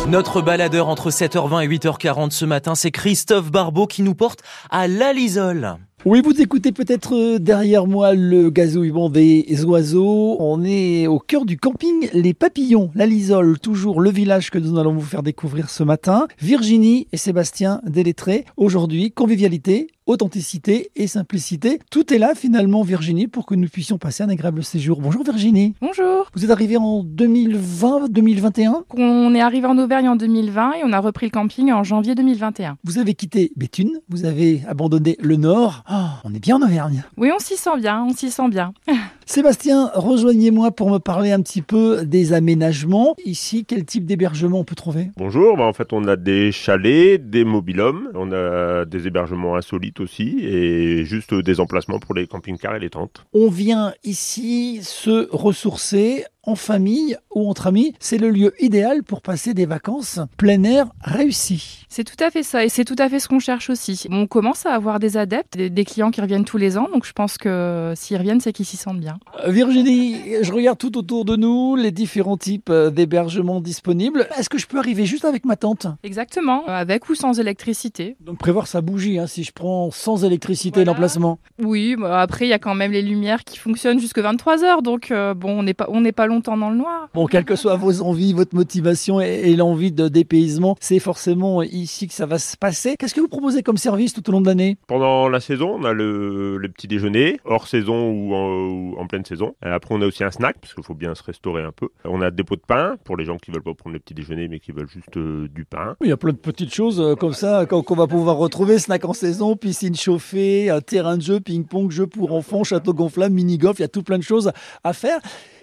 Notre 0.09 0.41
baladeur 0.41 0.89
entre 0.89 1.11
7h20 1.11 1.65
et 1.65 1.69
8h40 1.69 2.31
ce 2.31 2.47
matin, 2.47 2.75
c'est 2.75 2.93
Christophe 2.93 3.51
Barbeau 3.51 3.87
qui 3.87 4.01
nous 4.01 4.15
porte 4.15 4.41
à 4.71 4.89
La 4.89 5.13
Lisole. 5.13 5.77
Oui, 6.05 6.23
vous 6.25 6.41
écoutez 6.41 6.71
peut-être 6.71 7.17
euh, 7.17 7.39
derrière 7.41 7.89
moi 7.89 8.15
le 8.15 8.51
gazouillement 8.51 9.11
des 9.11 9.65
oiseaux. 9.65 10.37
On 10.39 10.63
est 10.63 11.09
au 11.09 11.19
cœur 11.19 11.45
du 11.45 11.59
camping 11.59 12.09
Les 12.13 12.35
Papillons, 12.35 12.93
la 12.95 13.05
Lisole, 13.05 13.59
toujours 13.59 14.01
le 14.01 14.09
village 14.09 14.51
que 14.51 14.59
nous 14.59 14.79
allons 14.79 14.95
vous 14.95 15.01
faire 15.01 15.25
découvrir 15.25 15.71
ce 15.71 15.83
matin. 15.83 16.29
Virginie 16.41 17.09
et 17.11 17.17
Sébastien 17.17 17.81
délettrés. 17.85 18.45
Aujourd'hui, 18.57 19.11
convivialité, 19.11 19.89
authenticité 20.09 20.91
et 20.97 21.07
simplicité. 21.07 21.79
Tout 21.91 22.13
est 22.13 22.19
là 22.19 22.35
finalement, 22.35 22.83
Virginie, 22.83 23.29
pour 23.29 23.47
que 23.47 23.55
nous 23.55 23.69
puissions 23.69 23.99
passer 23.99 24.25
un 24.25 24.29
agréable 24.29 24.65
séjour. 24.65 25.01
Bonjour 25.01 25.23
Virginie. 25.23 25.75
Bonjour. 25.81 26.29
Vous 26.35 26.45
êtes 26.45 26.51
arrivée 26.51 26.79
en 26.79 27.05
2020, 27.05 28.09
2021 28.11 28.85
On 28.97 29.35
est 29.35 29.41
arrivé 29.41 29.67
en 29.67 29.79
Auvergne 29.79 30.09
en 30.09 30.17
2020 30.17 30.73
et 30.73 30.85
on 30.85 30.93
a 30.93 30.99
repris 30.99 31.27
le 31.27 31.31
camping 31.31 31.71
en 31.71 31.85
janvier 31.85 32.15
2021. 32.15 32.79
Vous 32.85 32.99
avez 32.99 33.15
quitté 33.15 33.53
Béthune, 33.57 34.01
vous 34.09 34.25
avez 34.25 34.63
abandonné 34.67 35.17
le 35.21 35.37
nord. 35.37 35.85
Ah, 35.87 36.21
on 36.25 36.35
est 36.35 36.41
bien 36.41 36.57
en 36.57 36.63
Auvergne. 36.63 37.05
Oui, 37.17 37.31
on 37.35 37.39
s'y 37.39 37.57
sent 37.57 37.79
bien, 37.79 38.03
on 38.03 38.15
s'y 38.15 38.31
sent 38.31 38.49
bien. 38.49 38.73
Sébastien, 39.31 39.91
rejoignez-moi 39.93 40.71
pour 40.71 40.91
me 40.91 40.97
parler 40.97 41.33
un 41.33 41.43
petit 41.43 41.61
peu 41.61 42.07
des 42.07 42.33
aménagements. 42.33 43.15
Ici, 43.27 43.67
quel 43.67 43.85
type 43.85 44.07
d'hébergement 44.07 44.61
on 44.61 44.65
peut 44.65 44.75
trouver? 44.75 45.11
Bonjour, 45.19 45.55
bah 45.59 45.65
en 45.65 45.75
fait 45.75 45.93
on 45.93 46.09
a 46.09 46.17
des 46.17 46.51
chalets, 46.51 47.19
des 47.29 47.45
mobilhomes, 47.45 48.09
on 48.15 48.33
a 48.33 48.87
des 48.87 49.07
hébergements 49.07 49.57
insolites 49.57 50.01
aussi 50.01 50.39
et 50.41 51.05
juste 51.05 51.35
des 51.35 51.61
emplacements 51.61 51.99
pour 51.99 52.15
les 52.15 52.27
camping-cars 52.27 52.77
et 52.77 52.81
les 52.81 52.89
tentes. 52.89 53.27
On 53.35 53.51
vient 53.51 53.93
ici 54.03 54.81
se 54.83 55.29
ressourcer 55.31 56.25
en 56.49 56.55
famille 56.55 57.17
ou 57.35 57.49
entre 57.49 57.67
amis. 57.67 57.95
C'est 58.01 58.19
le 58.19 58.31
lieu 58.31 58.55
idéal 58.59 59.03
pour 59.03 59.21
passer 59.21 59.53
des 59.53 59.67
vacances 59.67 60.19
plein 60.39 60.65
air 60.65 60.87
réussies. 61.03 61.85
C'est 61.91 62.05
tout 62.05 62.23
à 62.25 62.31
fait 62.31 62.43
ça 62.43 62.65
et 62.65 62.69
c'est 62.69 62.85
tout 62.85 62.97
à 62.99 63.09
fait 63.09 63.21
ce 63.21 63.29
qu'on 63.29 63.39
cherche 63.39 63.69
aussi. 63.71 64.07
On 64.11 64.27
commence 64.27 64.65
à 64.65 64.73
avoir 64.73 64.99
des 64.99 65.17
adeptes, 65.17 65.57
des, 65.57 65.85
clients 65.85 66.11
qui 66.11 66.21
reviennent 66.21 66.45
tous 66.45 66.57
les 66.57 66.77
ans, 66.77 66.89
donc 66.93 67.07
je 67.07 67.13
pense 67.13 67.39
que 67.39 67.93
s'ils 67.97 68.17
reviennent, 68.17 68.41
c'est 68.41 68.53
qu'ils 68.53 68.67
s'y 68.67 68.77
sentent 68.77 69.01
bien. 69.01 69.19
Euh, 69.45 69.51
Virginie, 69.51 70.43
je 70.43 70.53
regarde 70.53 70.79
tout 70.79 70.99
autour 70.99 71.25
de 71.25 71.37
nous 71.37 71.77
les 71.77 71.91
différents 71.91 72.37
types 72.37 72.71
euh, 72.71 72.91
d'hébergements 72.91 73.61
disponibles. 73.61 74.29
Est-ce 74.37 74.49
que 74.49 74.59
je 74.59 74.67
peux 74.67 74.79
arriver 74.79 75.07
juste 75.07 75.25
avec 75.25 75.45
ma 75.45 75.57
tante 75.57 75.87
Exactement, 76.03 76.65
euh, 76.69 76.73
avec 76.73 77.09
ou 77.09 77.15
sans 77.15 77.41
électricité. 77.41 78.17
Donc 78.21 78.39
prévoir 78.39 78.67
sa 78.67 78.81
bougie, 78.81 79.19
hein, 79.19 79.27
si 79.27 79.45
je 79.45 79.53
prends 79.53 79.91
sans 79.91 80.25
électricité 80.25 80.85
l'emplacement. 80.85 81.39
Oui, 81.63 81.97
bah 81.97 82.21
après 82.21 82.47
il 82.47 82.51
y 82.51 82.55
a 82.55 82.59
quand 82.59 82.75
même 82.75 82.93
les 82.93 83.03
lumières 83.03 83.45
qui 83.45 83.59
fonctionnent 83.59 84.01
jusque 84.01 84.19
23 84.19 84.65
heures, 84.65 84.83
donc 84.83 85.11
euh, 85.11 85.35
bon, 85.35 85.59
on 85.59 85.63
n'est 85.63 85.75
pas, 85.75 85.87
on 85.89 86.01
n'est 86.01 86.13
pas 86.13 86.27
longtemps 86.39 86.57
dans 86.57 86.71
le 86.71 86.77
noir. 86.77 87.09
Bon, 87.15 87.27
quelles 87.27 87.45
que 87.45 87.57
soient 87.57 87.77
vos 87.77 88.01
envies, 88.01 88.33
votre 88.33 88.55
motivation 88.55 89.21
et, 89.21 89.51
et 89.51 89.57
l'envie 89.57 89.91
de 89.91 90.09
dépaysement, 90.09 90.77
c'est 90.81 91.01
forcément 91.01 91.63
ici 91.63 92.07
que 92.07 92.15
ça 92.15 92.27
va 92.27 92.39
se 92.39 92.57
passer. 92.57 92.95
Qu'est-ce 92.97 93.15
que 93.15 93.21
vous 93.21 93.29
proposez 93.29 93.63
comme 93.63 93.77
service 93.77 94.13
tout 94.13 94.27
au 94.29 94.33
long 94.33 94.41
de 94.41 94.47
l'année? 94.47 94.77
Pendant 94.87 95.29
la 95.29 95.41
saison, 95.41 95.77
on 95.81 95.85
a 95.85 95.93
le, 95.93 96.57
le 96.59 96.69
petit 96.69 96.87
déjeuner, 96.87 97.41
hors 97.45 97.67
saison 97.67 98.11
ou 98.11 98.35
en, 98.35 98.69
ou 98.69 98.97
en 98.99 99.07
pleine 99.07 99.25
saison. 99.25 99.55
Euh, 99.65 99.75
Après 99.75 99.95
on 99.95 100.01
a 100.01 100.07
aussi 100.07 100.23
un 100.23 100.31
snack, 100.31 100.59
parce 100.61 100.75
qu'il 100.75 100.85
faut 100.85 100.95
bien 100.95 101.15
se 101.15 101.23
restaurer 101.25 101.63
un 101.63 101.73
peu. 101.73 101.89
On 102.05 102.23
a 102.23 102.31
des 102.31 102.45
pots 102.45 102.57
de 102.57 102.63
pain, 102.67 102.97
pour 103.05 103.17
les 103.17 103.25
gens 103.25 103.37
qui 103.37 103.51
veulent 103.51 103.63
pas 103.63 103.75
prendre 103.75 103.95
le 103.95 104.01
petit 104.01 104.15
déjeuner 104.15 104.47
mais 104.49 104.61
qui 104.61 104.71
veulent 104.71 104.89
juste 104.89 105.17
euh, 105.17 105.49
du 105.49 105.65
pain. 105.65 105.97
Il 106.03 106.09
y 106.09 106.13
a 106.13 106.17
plein 106.17 106.33
de 106.33 106.37
petites 106.37 106.73
choses 106.73 107.01
euh, 107.01 107.17
comme 107.17 107.33
ça 107.33 107.67
qu'on 107.67 107.97
va 107.97 108.07
pouvoir 108.07 108.37
retrouver. 108.37 108.79
Snack 108.79 109.05
en 109.05 109.13
saison, 109.13 109.57
piscine 109.57 109.97
chauffée, 109.97 110.71
terrain 110.87 111.17
de 111.17 111.23
jeu, 111.23 111.41
ping-pong, 111.41 111.91
jeu 111.91 112.07
pour 112.07 112.33
enfants, 112.33 112.63
château 112.63 112.95
gonflable, 112.95 113.35
mini-golf. 113.35 113.79
Il 113.79 113.83
y 113.83 113.85
a 113.85 113.89
tout 113.89 114.03
plein 114.03 114.19
de 114.19 114.23
choses 114.23 114.53
à 114.85 114.93
faire. 114.93 115.19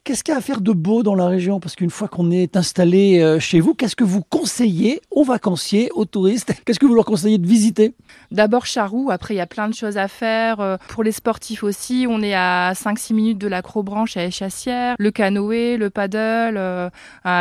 Qu'est-ce 0.05 0.23
qu'il 0.23 0.33
y 0.33 0.35
a 0.35 0.37
à 0.37 0.41
faire 0.41 0.61
de 0.61 0.71
beau 0.71 1.01
dans 1.01 1.15
la 1.15 1.25
région? 1.25 1.59
Parce 1.59 1.75
qu'une 1.75 1.89
fois 1.89 2.07
qu'on 2.07 2.29
est 2.29 2.55
installé 2.57 3.23
euh, 3.23 3.39
chez 3.39 3.59
vous, 3.59 3.73
qu'est-ce 3.73 3.95
que 3.95 4.03
vous 4.03 4.21
conseillez 4.21 5.01
aux 5.09 5.23
vacanciers, 5.23 5.89
aux 5.95 6.05
touristes? 6.05 6.53
Qu'est-ce 6.65 6.77
que 6.77 6.85
vous 6.85 6.93
leur 6.93 7.05
conseillez 7.05 7.39
de 7.39 7.47
visiter? 7.47 7.95
D'abord 8.29 8.67
Charroux, 8.67 9.09
après 9.09 9.33
il 9.33 9.37
y 9.37 9.41
a 9.41 9.47
plein 9.47 9.67
de 9.67 9.73
choses 9.73 9.97
à 9.97 10.07
faire. 10.07 10.59
Euh, 10.59 10.77
pour 10.89 11.01
les 11.01 11.11
sportifs 11.11 11.63
aussi, 11.63 12.05
on 12.07 12.21
est 12.21 12.35
à 12.35 12.73
5-6 12.73 13.15
minutes 13.15 13.37
de 13.39 13.47
l'acrobranche 13.47 14.15
à 14.15 14.25
Échassière, 14.25 14.93
le 14.99 15.09
canoë, 15.09 15.77
le 15.77 15.89
paddle, 15.89 16.57
euh, 16.57 16.89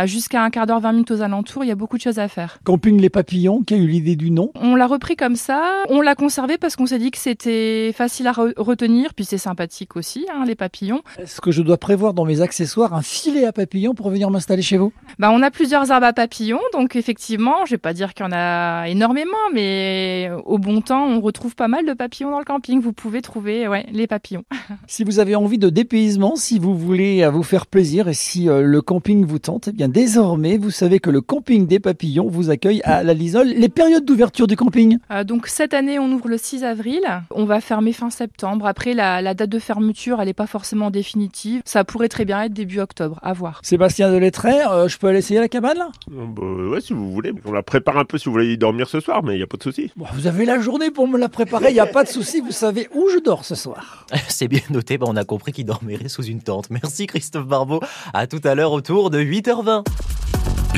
jusqu'à 0.06 0.42
un 0.42 0.48
quart 0.48 0.66
d'heure, 0.66 0.80
20 0.80 0.92
minutes 0.92 1.10
aux 1.10 1.20
alentours, 1.20 1.64
il 1.64 1.68
y 1.68 1.70
a 1.70 1.74
beaucoup 1.74 1.98
de 1.98 2.02
choses 2.02 2.18
à 2.18 2.28
faire. 2.28 2.60
Camping 2.64 2.98
Les 2.98 3.10
Papillons, 3.10 3.62
qui 3.62 3.74
a 3.74 3.76
eu 3.76 3.86
l'idée 3.86 4.16
du 4.16 4.30
nom? 4.30 4.52
On 4.54 4.74
l'a 4.74 4.86
repris 4.86 5.16
comme 5.16 5.36
ça, 5.36 5.62
on 5.90 6.00
l'a 6.00 6.14
conservé 6.14 6.56
parce 6.56 6.76
qu'on 6.76 6.86
s'est 6.86 6.98
dit 6.98 7.10
que 7.10 7.18
c'était 7.18 7.92
facile 7.94 8.26
à 8.26 8.32
retenir, 8.32 9.12
puis 9.12 9.26
c'est 9.26 9.36
sympathique 9.36 9.96
aussi, 9.96 10.24
hein, 10.32 10.44
les 10.46 10.54
papillons. 10.54 11.02
Est-ce 11.18 11.42
que 11.42 11.50
je 11.50 11.60
dois 11.60 11.76
prévoir 11.76 12.14
dans 12.14 12.24
mes 12.24 12.40
accessoires 12.54 12.94
un 12.94 13.02
filet 13.02 13.44
à 13.46 13.52
papillons 13.52 13.94
pour 13.94 14.10
venir 14.10 14.30
m'installer 14.30 14.62
chez 14.62 14.76
vous 14.76 14.92
bah, 15.18 15.32
On 15.32 15.42
a 15.42 15.50
plusieurs 15.50 15.90
arbres 15.90 16.06
à 16.06 16.12
papillons, 16.12 16.60
donc 16.72 16.94
effectivement, 16.94 17.66
je 17.66 17.72
vais 17.72 17.78
pas 17.78 17.92
dire 17.92 18.14
qu'il 18.14 18.24
y 18.24 18.28
en 18.28 18.32
a 18.32 18.86
énormément, 18.86 19.32
mais 19.52 20.30
au 20.44 20.58
bon 20.58 20.80
temps, 20.80 21.04
on 21.04 21.20
retrouve 21.20 21.56
pas 21.56 21.66
mal 21.66 21.84
de 21.84 21.94
papillons 21.94 22.30
dans 22.30 22.38
le 22.38 22.44
camping. 22.44 22.80
Vous 22.80 22.92
pouvez 22.92 23.22
trouver 23.22 23.66
ouais, 23.66 23.86
les 23.90 24.06
papillons. 24.06 24.44
si 24.86 25.02
vous 25.02 25.18
avez 25.18 25.34
envie 25.34 25.58
de 25.58 25.68
dépaysement, 25.68 26.36
si 26.36 26.60
vous 26.60 26.78
voulez 26.78 27.28
vous 27.28 27.42
faire 27.42 27.66
plaisir 27.66 28.06
et 28.06 28.14
si 28.14 28.48
euh, 28.48 28.62
le 28.62 28.80
camping 28.82 29.26
vous 29.26 29.40
tente, 29.40 29.66
eh 29.66 29.72
bien 29.72 29.88
désormais, 29.88 30.56
vous 30.56 30.70
savez 30.70 31.00
que 31.00 31.10
le 31.10 31.22
camping 31.22 31.66
des 31.66 31.80
papillons 31.80 32.28
vous 32.28 32.50
accueille 32.50 32.82
à 32.84 33.02
la 33.02 33.14
Lisole. 33.14 33.48
Les 33.48 33.68
périodes 33.68 34.04
d'ouverture 34.04 34.46
du 34.46 34.54
camping 34.54 34.98
euh, 35.10 35.24
Donc 35.24 35.48
cette 35.48 35.74
année, 35.74 35.98
on 35.98 36.12
ouvre 36.12 36.28
le 36.28 36.38
6 36.38 36.62
avril. 36.62 37.02
On 37.32 37.46
va 37.46 37.60
fermer 37.60 37.92
fin 37.92 38.10
septembre. 38.10 38.68
Après, 38.68 38.94
la, 38.94 39.34
date 39.34 39.50
de 39.50 39.58
fermeture, 39.58 40.20
elle 40.20 40.28
n'est 40.28 40.34
pas 40.34 40.46
forcément 40.46 40.92
définitive. 40.92 41.62
Ça 41.64 41.82
pourrait 41.82 42.08
très 42.08 42.24
bien 42.24 42.43
début 42.48 42.80
octobre. 42.80 43.18
À 43.22 43.32
voir. 43.32 43.60
Sébastien 43.62 44.10
Delettré, 44.10 44.52
je 44.86 44.96
peux 44.98 45.08
aller 45.08 45.18
essayer 45.18 45.40
la 45.40 45.48
cabane 45.48 45.78
là? 45.78 45.88
Bah, 46.10 46.42
Ouais, 46.42 46.80
si 46.80 46.92
vous 46.92 47.12
voulez. 47.12 47.32
On 47.44 47.52
la 47.52 47.62
prépare 47.62 47.98
un 47.98 48.04
peu 48.04 48.18
si 48.18 48.26
vous 48.26 48.32
voulez 48.32 48.52
y 48.52 48.58
dormir 48.58 48.88
ce 48.88 49.00
soir, 49.00 49.22
mais 49.22 49.34
il 49.34 49.36
n'y 49.36 49.42
a 49.42 49.46
pas 49.46 49.56
de 49.56 49.62
souci. 49.62 49.92
vous 49.96 50.26
avez 50.26 50.44
la 50.44 50.58
journée 50.58 50.90
pour 50.90 51.06
me 51.08 51.18
la 51.18 51.28
préparer, 51.28 51.68
il 51.70 51.74
n'y 51.74 51.80
a 51.80 51.86
pas 51.86 52.04
de 52.04 52.08
souci. 52.08 52.40
Vous 52.40 52.52
savez 52.52 52.88
où 52.94 53.08
je 53.12 53.18
dors 53.20 53.44
ce 53.44 53.54
soir. 53.54 54.06
C'est 54.28 54.48
bien 54.48 54.60
noté. 54.70 54.98
Bah, 54.98 55.06
on 55.08 55.16
a 55.16 55.24
compris 55.24 55.52
qu'il 55.52 55.64
dormirait 55.66 56.08
sous 56.08 56.24
une 56.24 56.42
tente. 56.42 56.70
Merci 56.70 57.06
Christophe 57.06 57.46
Barbeau. 57.46 57.80
À 58.12 58.26
tout 58.26 58.40
à 58.44 58.54
l'heure 58.54 58.72
autour 58.72 59.10
de 59.10 59.20
8h20. 59.20 59.84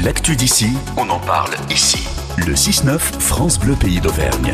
L'actu 0.04 0.36
d'ici, 0.36 0.68
on 0.96 1.08
en 1.08 1.18
parle 1.20 1.54
ici. 1.70 2.06
Le 2.46 2.52
6-9, 2.52 2.98
France 2.98 3.58
Bleu 3.58 3.74
Pays 3.80 4.00
d'Auvergne. 4.00 4.52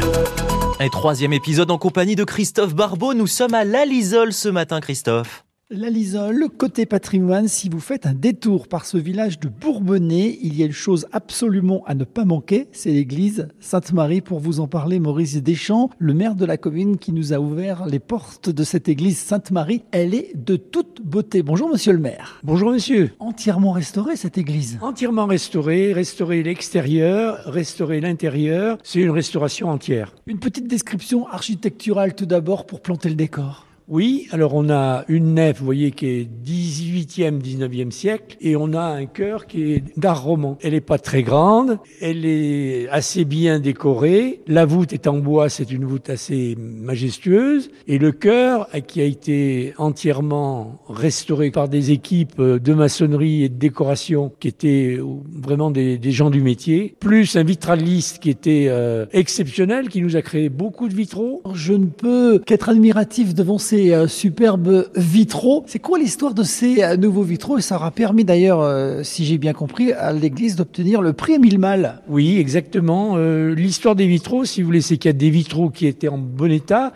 Un 0.78 0.88
troisième 0.88 1.32
épisode 1.32 1.70
en 1.70 1.78
compagnie 1.78 2.14
de 2.14 2.24
Christophe 2.24 2.74
Barbeau. 2.74 3.12
Nous 3.14 3.26
sommes 3.26 3.54
à 3.54 3.64
l'Alisole 3.64 4.32
ce 4.32 4.48
matin, 4.48 4.80
Christophe. 4.80 5.44
La 5.74 5.88
Lisole, 5.88 6.50
côté 6.58 6.84
patrimoine, 6.84 7.48
si 7.48 7.70
vous 7.70 7.80
faites 7.80 8.04
un 8.04 8.12
détour 8.12 8.68
par 8.68 8.84
ce 8.84 8.98
village 8.98 9.40
de 9.40 9.48
Bourbonnais, 9.48 10.38
il 10.42 10.54
y 10.54 10.62
a 10.62 10.66
une 10.66 10.72
chose 10.72 11.06
absolument 11.12 11.82
à 11.86 11.94
ne 11.94 12.04
pas 12.04 12.26
manquer, 12.26 12.68
c'est 12.72 12.90
l'église 12.90 13.48
Sainte-Marie. 13.58 14.20
Pour 14.20 14.38
vous 14.38 14.60
en 14.60 14.66
parler, 14.66 14.98
Maurice 14.98 15.42
Deschamps, 15.42 15.88
le 15.96 16.12
maire 16.12 16.34
de 16.34 16.44
la 16.44 16.58
commune 16.58 16.98
qui 16.98 17.14
nous 17.14 17.32
a 17.32 17.38
ouvert 17.38 17.86
les 17.86 18.00
portes 18.00 18.50
de 18.50 18.64
cette 18.64 18.90
église 18.90 19.16
Sainte-Marie, 19.16 19.82
elle 19.92 20.12
est 20.12 20.36
de 20.36 20.56
toute 20.56 21.00
beauté. 21.02 21.42
Bonjour 21.42 21.70
monsieur 21.70 21.94
le 21.94 22.00
maire. 22.00 22.38
Bonjour 22.42 22.70
monsieur. 22.70 23.12
Entièrement 23.18 23.72
restaurée 23.72 24.16
cette 24.16 24.36
église 24.36 24.78
Entièrement 24.82 25.24
restaurée, 25.24 25.94
restaurer 25.94 26.42
l'extérieur, 26.42 27.38
restaurer 27.46 28.02
l'intérieur, 28.02 28.76
c'est 28.82 29.00
une 29.00 29.10
restauration 29.10 29.70
entière. 29.70 30.14
Une 30.26 30.38
petite 30.38 30.68
description 30.68 31.26
architecturale 31.28 32.14
tout 32.14 32.26
d'abord 32.26 32.66
pour 32.66 32.82
planter 32.82 33.08
le 33.08 33.14
décor. 33.14 33.66
Oui, 33.88 34.28
alors 34.30 34.54
on 34.54 34.70
a 34.70 35.04
une 35.08 35.34
nef, 35.34 35.58
vous 35.58 35.64
voyez, 35.64 35.90
qui 35.90 36.06
est 36.06 36.28
18e, 36.44 37.40
19e 37.40 37.90
siècle, 37.90 38.36
et 38.40 38.56
on 38.56 38.72
a 38.72 38.82
un 38.82 39.06
chœur 39.06 39.46
qui 39.46 39.72
est 39.72 39.84
d'art 39.98 40.22
roman. 40.22 40.56
Elle 40.62 40.72
n'est 40.72 40.80
pas 40.80 40.98
très 40.98 41.22
grande, 41.22 41.78
elle 42.00 42.24
est 42.24 42.88
assez 42.90 43.24
bien 43.24 43.58
décorée. 43.58 44.40
La 44.46 44.64
voûte 44.66 44.92
est 44.92 45.06
en 45.06 45.18
bois, 45.18 45.48
c'est 45.48 45.70
une 45.70 45.84
voûte 45.84 46.10
assez 46.10 46.56
majestueuse, 46.58 47.70
et 47.88 47.98
le 47.98 48.12
chœur, 48.12 48.68
qui 48.86 49.00
a 49.00 49.04
été 49.04 49.74
entièrement 49.78 50.80
restauré 50.88 51.50
par 51.50 51.68
des 51.68 51.90
équipes 51.90 52.40
de 52.40 52.74
maçonnerie 52.74 53.44
et 53.44 53.48
de 53.48 53.58
décoration 53.58 54.32
qui 54.40 54.48
étaient 54.48 54.98
vraiment 55.32 55.70
des, 55.70 55.98
gens 56.12 56.30
du 56.30 56.42
métier, 56.42 56.94
plus 57.00 57.36
un 57.36 57.42
vitraliste 57.44 58.18
qui 58.18 58.30
était 58.30 58.66
euh, 58.68 59.06
exceptionnel, 59.12 59.88
qui 59.88 60.02
nous 60.02 60.16
a 60.16 60.22
créé 60.22 60.48
beaucoup 60.48 60.88
de 60.88 60.94
vitraux. 60.94 61.42
Je 61.54 61.72
ne 61.72 61.86
peux 61.86 62.38
qu'être 62.38 62.68
admiratif 62.68 63.34
devant 63.34 63.58
ces 63.72 63.94
euh, 63.94 64.06
superbes 64.06 64.86
vitraux. 64.94 65.64
C'est 65.66 65.78
quoi 65.78 65.98
l'histoire 65.98 66.34
de 66.34 66.42
ces 66.42 66.82
euh, 66.82 66.98
nouveaux 66.98 67.22
vitraux? 67.22 67.56
Et 67.56 67.62
ça 67.62 67.76
aura 67.76 67.90
permis 67.90 68.22
d'ailleurs, 68.22 68.60
euh, 68.60 69.02
si 69.02 69.24
j'ai 69.24 69.38
bien 69.38 69.54
compris, 69.54 69.92
à 69.92 70.12
l'Église 70.12 70.56
d'obtenir 70.56 71.00
le 71.00 71.14
prix 71.14 71.34
Émile 71.34 71.58
Mal. 71.58 72.02
Oui, 72.06 72.36
exactement. 72.36 73.16
l'histoire 73.16 73.94
des 73.94 74.06
vitraux, 74.06 74.44
si 74.44 74.60
vous 74.60 74.66
voulez, 74.66 74.82
c'est 74.82 74.98
qu'il 74.98 75.08
y 75.08 75.14
a 75.14 75.16
des 75.16 75.30
vitraux 75.30 75.70
qui 75.70 75.86
étaient 75.86 76.08
en 76.08 76.18
bon 76.18 76.52
état. 76.52 76.92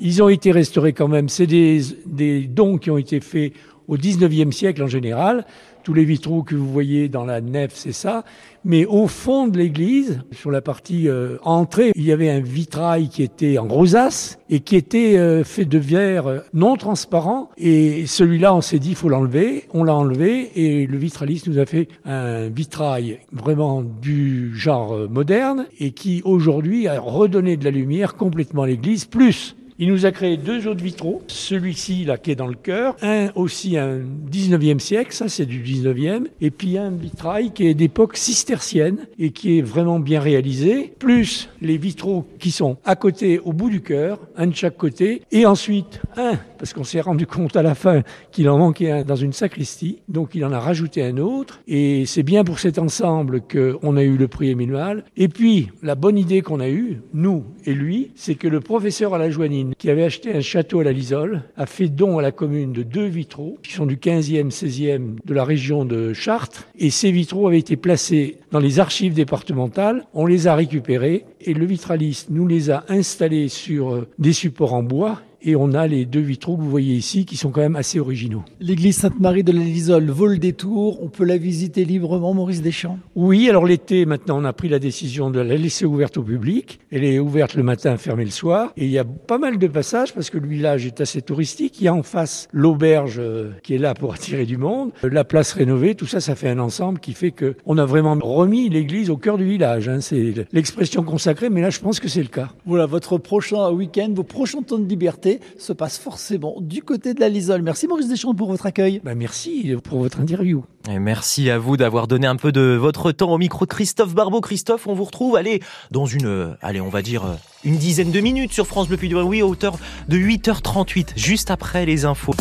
Ils 0.00 0.22
ont 0.22 0.28
été 0.28 0.52
restaurés 0.52 0.92
quand 0.92 1.08
même. 1.08 1.30
C'est 1.30 1.46
des, 1.46 1.80
des 2.04 2.42
dons 2.42 2.76
qui 2.76 2.90
ont 2.90 2.98
été 2.98 3.20
faits 3.20 3.54
au 3.86 3.96
19e 3.96 4.52
siècle 4.52 4.82
en 4.82 4.86
général. 4.86 5.46
Tous 5.82 5.94
les 5.94 6.04
vitraux 6.04 6.42
que 6.42 6.54
vous 6.54 6.70
voyez 6.70 7.08
dans 7.08 7.24
la 7.24 7.40
nef, 7.40 7.72
c'est 7.74 7.92
ça. 7.92 8.24
Mais 8.64 8.84
au 8.84 9.06
fond 9.06 9.48
de 9.48 9.56
l'église, 9.56 10.20
sur 10.32 10.50
la 10.50 10.60
partie 10.60 11.08
euh, 11.08 11.38
entrée, 11.42 11.92
il 11.94 12.04
y 12.04 12.12
avait 12.12 12.28
un 12.28 12.40
vitrail 12.40 13.08
qui 13.08 13.22
était 13.22 13.58
en 13.58 13.68
rosace 13.68 14.38
et 14.50 14.60
qui 14.60 14.76
était 14.76 15.16
euh, 15.16 15.44
fait 15.44 15.64
de 15.64 15.78
verre 15.78 16.26
euh, 16.26 16.38
non 16.52 16.76
transparent. 16.76 17.50
Et 17.56 18.06
celui-là, 18.06 18.54
on 18.54 18.60
s'est 18.60 18.78
dit, 18.78 18.90
il 18.90 18.96
faut 18.96 19.08
l'enlever. 19.08 19.64
On 19.72 19.84
l'a 19.84 19.94
enlevé 19.94 20.50
et 20.56 20.86
le 20.86 20.98
vitraliste 20.98 21.46
nous 21.46 21.58
a 21.58 21.66
fait 21.66 21.88
un 22.04 22.48
vitrail 22.48 23.20
vraiment 23.32 23.82
du 23.82 24.54
genre 24.54 25.08
moderne 25.08 25.66
et 25.78 25.92
qui 25.92 26.20
aujourd'hui 26.24 26.88
a 26.88 27.00
redonné 27.00 27.56
de 27.56 27.64
la 27.64 27.70
lumière 27.70 28.16
complètement 28.16 28.62
à 28.62 28.66
l'église, 28.66 29.04
plus 29.04 29.56
il 29.80 29.88
nous 29.88 30.06
a 30.06 30.10
créé 30.10 30.36
deux 30.36 30.66
autres 30.66 30.82
vitraux, 30.82 31.22
celui-ci 31.28 32.04
là 32.04 32.18
qui 32.18 32.32
est 32.32 32.36
dans 32.36 32.48
le 32.48 32.54
cœur, 32.54 32.96
un 33.00 33.30
aussi 33.36 33.76
un 33.78 34.00
19e 34.30 34.80
siècle, 34.80 35.12
ça 35.12 35.28
c'est 35.28 35.46
du 35.46 35.62
19e, 35.62 36.26
et 36.40 36.50
puis 36.50 36.76
un 36.78 36.90
vitrail 36.90 37.52
qui 37.52 37.66
est 37.66 37.74
d'époque 37.74 38.16
cistercienne 38.16 39.06
et 39.18 39.30
qui 39.30 39.58
est 39.58 39.62
vraiment 39.62 40.00
bien 40.00 40.20
réalisé, 40.20 40.92
plus 40.98 41.48
les 41.62 41.76
vitraux 41.76 42.26
qui 42.40 42.50
sont 42.50 42.76
à 42.84 42.96
côté 42.96 43.38
au 43.38 43.52
bout 43.52 43.70
du 43.70 43.80
cœur, 43.80 44.18
un 44.36 44.48
de 44.48 44.54
chaque 44.54 44.76
côté, 44.76 45.22
et 45.30 45.46
ensuite 45.46 46.00
un, 46.16 46.34
parce 46.58 46.72
qu'on 46.72 46.84
s'est 46.84 47.00
rendu 47.00 47.26
compte 47.26 47.56
à 47.56 47.62
la 47.62 47.76
fin 47.76 48.02
qu'il 48.32 48.48
en 48.48 48.58
manquait 48.58 48.90
un 48.90 49.02
dans 49.04 49.16
une 49.16 49.32
sacristie, 49.32 50.00
donc 50.08 50.34
il 50.34 50.44
en 50.44 50.52
a 50.52 50.58
rajouté 50.58 51.04
un 51.04 51.18
autre, 51.18 51.60
et 51.68 52.04
c'est 52.04 52.24
bien 52.24 52.42
pour 52.42 52.58
cet 52.58 52.80
ensemble 52.80 53.42
qu'on 53.42 53.96
a 53.96 54.02
eu 54.02 54.16
le 54.16 54.26
prix 54.26 54.50
Émile 54.50 55.04
Et 55.16 55.28
puis 55.28 55.68
la 55.82 55.94
bonne 55.94 56.18
idée 56.18 56.42
qu'on 56.42 56.58
a 56.58 56.68
eue, 56.68 57.00
nous 57.14 57.44
et 57.64 57.74
lui, 57.74 58.10
c'est 58.16 58.34
que 58.34 58.48
le 58.48 58.60
professeur 58.60 59.14
à 59.14 59.18
la 59.18 59.30
Joanine 59.30 59.67
qui 59.76 59.90
avait 59.90 60.04
acheté 60.04 60.34
un 60.34 60.40
château 60.40 60.80
à 60.80 60.84
la 60.84 60.92
Lisole, 60.92 61.42
a 61.56 61.66
fait 61.66 61.88
don 61.88 62.18
à 62.18 62.22
la 62.22 62.32
commune 62.32 62.72
de 62.72 62.82
deux 62.82 63.06
vitraux, 63.06 63.58
qui 63.62 63.72
sont 63.72 63.86
du 63.86 63.96
15e, 63.96 64.50
16e 64.50 65.16
de 65.24 65.34
la 65.34 65.44
région 65.44 65.84
de 65.84 66.12
Chartres. 66.12 66.66
Et 66.78 66.90
ces 66.90 67.10
vitraux 67.10 67.46
avaient 67.46 67.58
été 67.58 67.76
placés 67.76 68.38
dans 68.50 68.60
les 68.60 68.80
archives 68.80 69.14
départementales. 69.14 70.06
On 70.14 70.26
les 70.26 70.46
a 70.46 70.54
récupérés 70.54 71.24
et 71.40 71.54
le 71.54 71.66
vitraliste 71.66 72.28
nous 72.30 72.46
les 72.46 72.70
a 72.70 72.84
installés 72.88 73.48
sur 73.48 73.94
euh, 73.94 74.08
des 74.18 74.32
supports 74.32 74.74
en 74.74 74.82
bois 74.82 75.20
et 75.42 75.56
on 75.56 75.72
a 75.72 75.86
les 75.86 76.04
deux 76.04 76.20
vitraux 76.20 76.56
que 76.56 76.62
vous 76.62 76.70
voyez 76.70 76.94
ici 76.94 77.24
qui 77.24 77.36
sont 77.36 77.50
quand 77.50 77.60
même 77.60 77.76
assez 77.76 78.00
originaux. 78.00 78.42
L'église 78.60 78.96
Sainte-Marie 78.98 79.44
de 79.44 79.52
la 79.52 79.60
Lisole 79.60 80.10
vaut 80.10 80.26
le 80.26 80.38
détour. 80.38 81.02
On 81.02 81.08
peut 81.08 81.24
la 81.24 81.36
visiter 81.36 81.84
librement, 81.84 82.34
Maurice 82.34 82.62
Deschamps? 82.62 82.98
Oui, 83.14 83.48
alors 83.48 83.64
l'été, 83.64 84.06
maintenant, 84.06 84.40
on 84.40 84.44
a 84.44 84.52
pris 84.52 84.68
la 84.68 84.78
décision 84.78 85.30
de 85.30 85.40
la 85.40 85.56
laisser 85.56 85.84
ouverte 85.84 86.16
au 86.16 86.22
public. 86.22 86.80
Elle 86.90 87.04
est 87.04 87.18
ouverte 87.18 87.54
le 87.54 87.62
matin, 87.62 87.96
fermée 87.96 88.24
le 88.24 88.30
soir. 88.30 88.72
Et 88.76 88.84
il 88.84 88.90
y 88.90 88.98
a 88.98 89.04
pas 89.04 89.38
mal 89.38 89.58
de 89.58 89.66
passages 89.66 90.12
parce 90.12 90.30
que 90.30 90.38
le 90.38 90.48
village 90.48 90.86
est 90.86 91.00
assez 91.00 91.22
touristique. 91.22 91.80
Il 91.80 91.84
y 91.84 91.88
a 91.88 91.94
en 91.94 92.02
face 92.02 92.48
l'auberge 92.52 93.18
euh, 93.18 93.50
qui 93.62 93.74
est 93.74 93.78
là 93.78 93.94
pour 93.94 94.14
attirer 94.18 94.46
du 94.46 94.56
monde, 94.56 94.90
la 95.02 95.24
place 95.24 95.52
rénovée. 95.52 95.94
Tout 95.94 96.06
ça, 96.06 96.20
ça 96.20 96.34
fait 96.34 96.48
un 96.48 96.58
ensemble 96.58 96.98
qui 96.98 97.12
fait 97.12 97.30
que 97.30 97.56
on 97.66 97.78
a 97.78 97.84
vraiment 97.84 98.16
remis 98.20 98.68
l'église 98.68 99.10
au 99.10 99.16
cœur 99.16 99.38
du 99.38 99.44
village. 99.44 99.88
Hein. 99.88 100.00
C'est 100.00 100.46
l'expression 100.52 101.02
consacrée, 101.02 101.50
mais 101.50 101.60
là, 101.60 101.70
je 101.70 101.80
pense 101.80 102.00
que 102.00 102.08
c'est 102.08 102.22
le 102.22 102.28
cas. 102.28 102.48
Voilà, 102.66 102.86
votre 102.86 103.18
prochain 103.18 103.70
week-end, 103.70 104.10
vos 104.14 104.22
prochains 104.22 104.62
temps 104.62 104.78
de 104.78 104.88
liberté 104.88 105.27
se 105.58 105.72
passe 105.72 105.98
forcément 105.98 106.56
du 106.60 106.82
côté 106.82 107.14
de 107.14 107.20
la 107.20 107.28
Lisole. 107.28 107.62
Merci 107.62 107.86
Maurice 107.86 108.08
Deschamps 108.08 108.34
pour 108.34 108.48
votre 108.48 108.66
accueil. 108.66 109.00
Bah 109.04 109.14
merci 109.14 109.74
pour 109.84 109.98
votre 109.98 110.20
interview. 110.20 110.64
Et 110.90 110.98
merci 110.98 111.50
à 111.50 111.58
vous 111.58 111.76
d'avoir 111.76 112.06
donné 112.06 112.26
un 112.26 112.36
peu 112.36 112.52
de 112.52 112.76
votre 112.80 113.12
temps 113.12 113.32
au 113.32 113.38
micro 113.38 113.66
de 113.66 113.70
Christophe 113.70 114.14
Barbeau. 114.14 114.40
Christophe, 114.40 114.86
on 114.86 114.94
vous 114.94 115.04
retrouve, 115.04 115.36
allez, 115.36 115.60
dans 115.90 116.06
une, 116.06 116.26
euh, 116.26 116.54
allez, 116.62 116.80
on 116.80 116.88
va 116.88 117.02
dire 117.02 117.24
euh, 117.24 117.34
une 117.64 117.76
dizaine 117.76 118.10
de 118.10 118.20
minutes 118.20 118.52
sur 118.52 118.66
France 118.66 118.88
Bleu 118.88 118.96
Puy 118.96 119.14
oui, 119.14 119.40
à 119.40 119.46
hauteur 119.46 119.78
de 120.08 120.16
8h38, 120.16 121.08
juste 121.16 121.50
après 121.50 121.84
les 121.84 122.04
infos. 122.04 122.34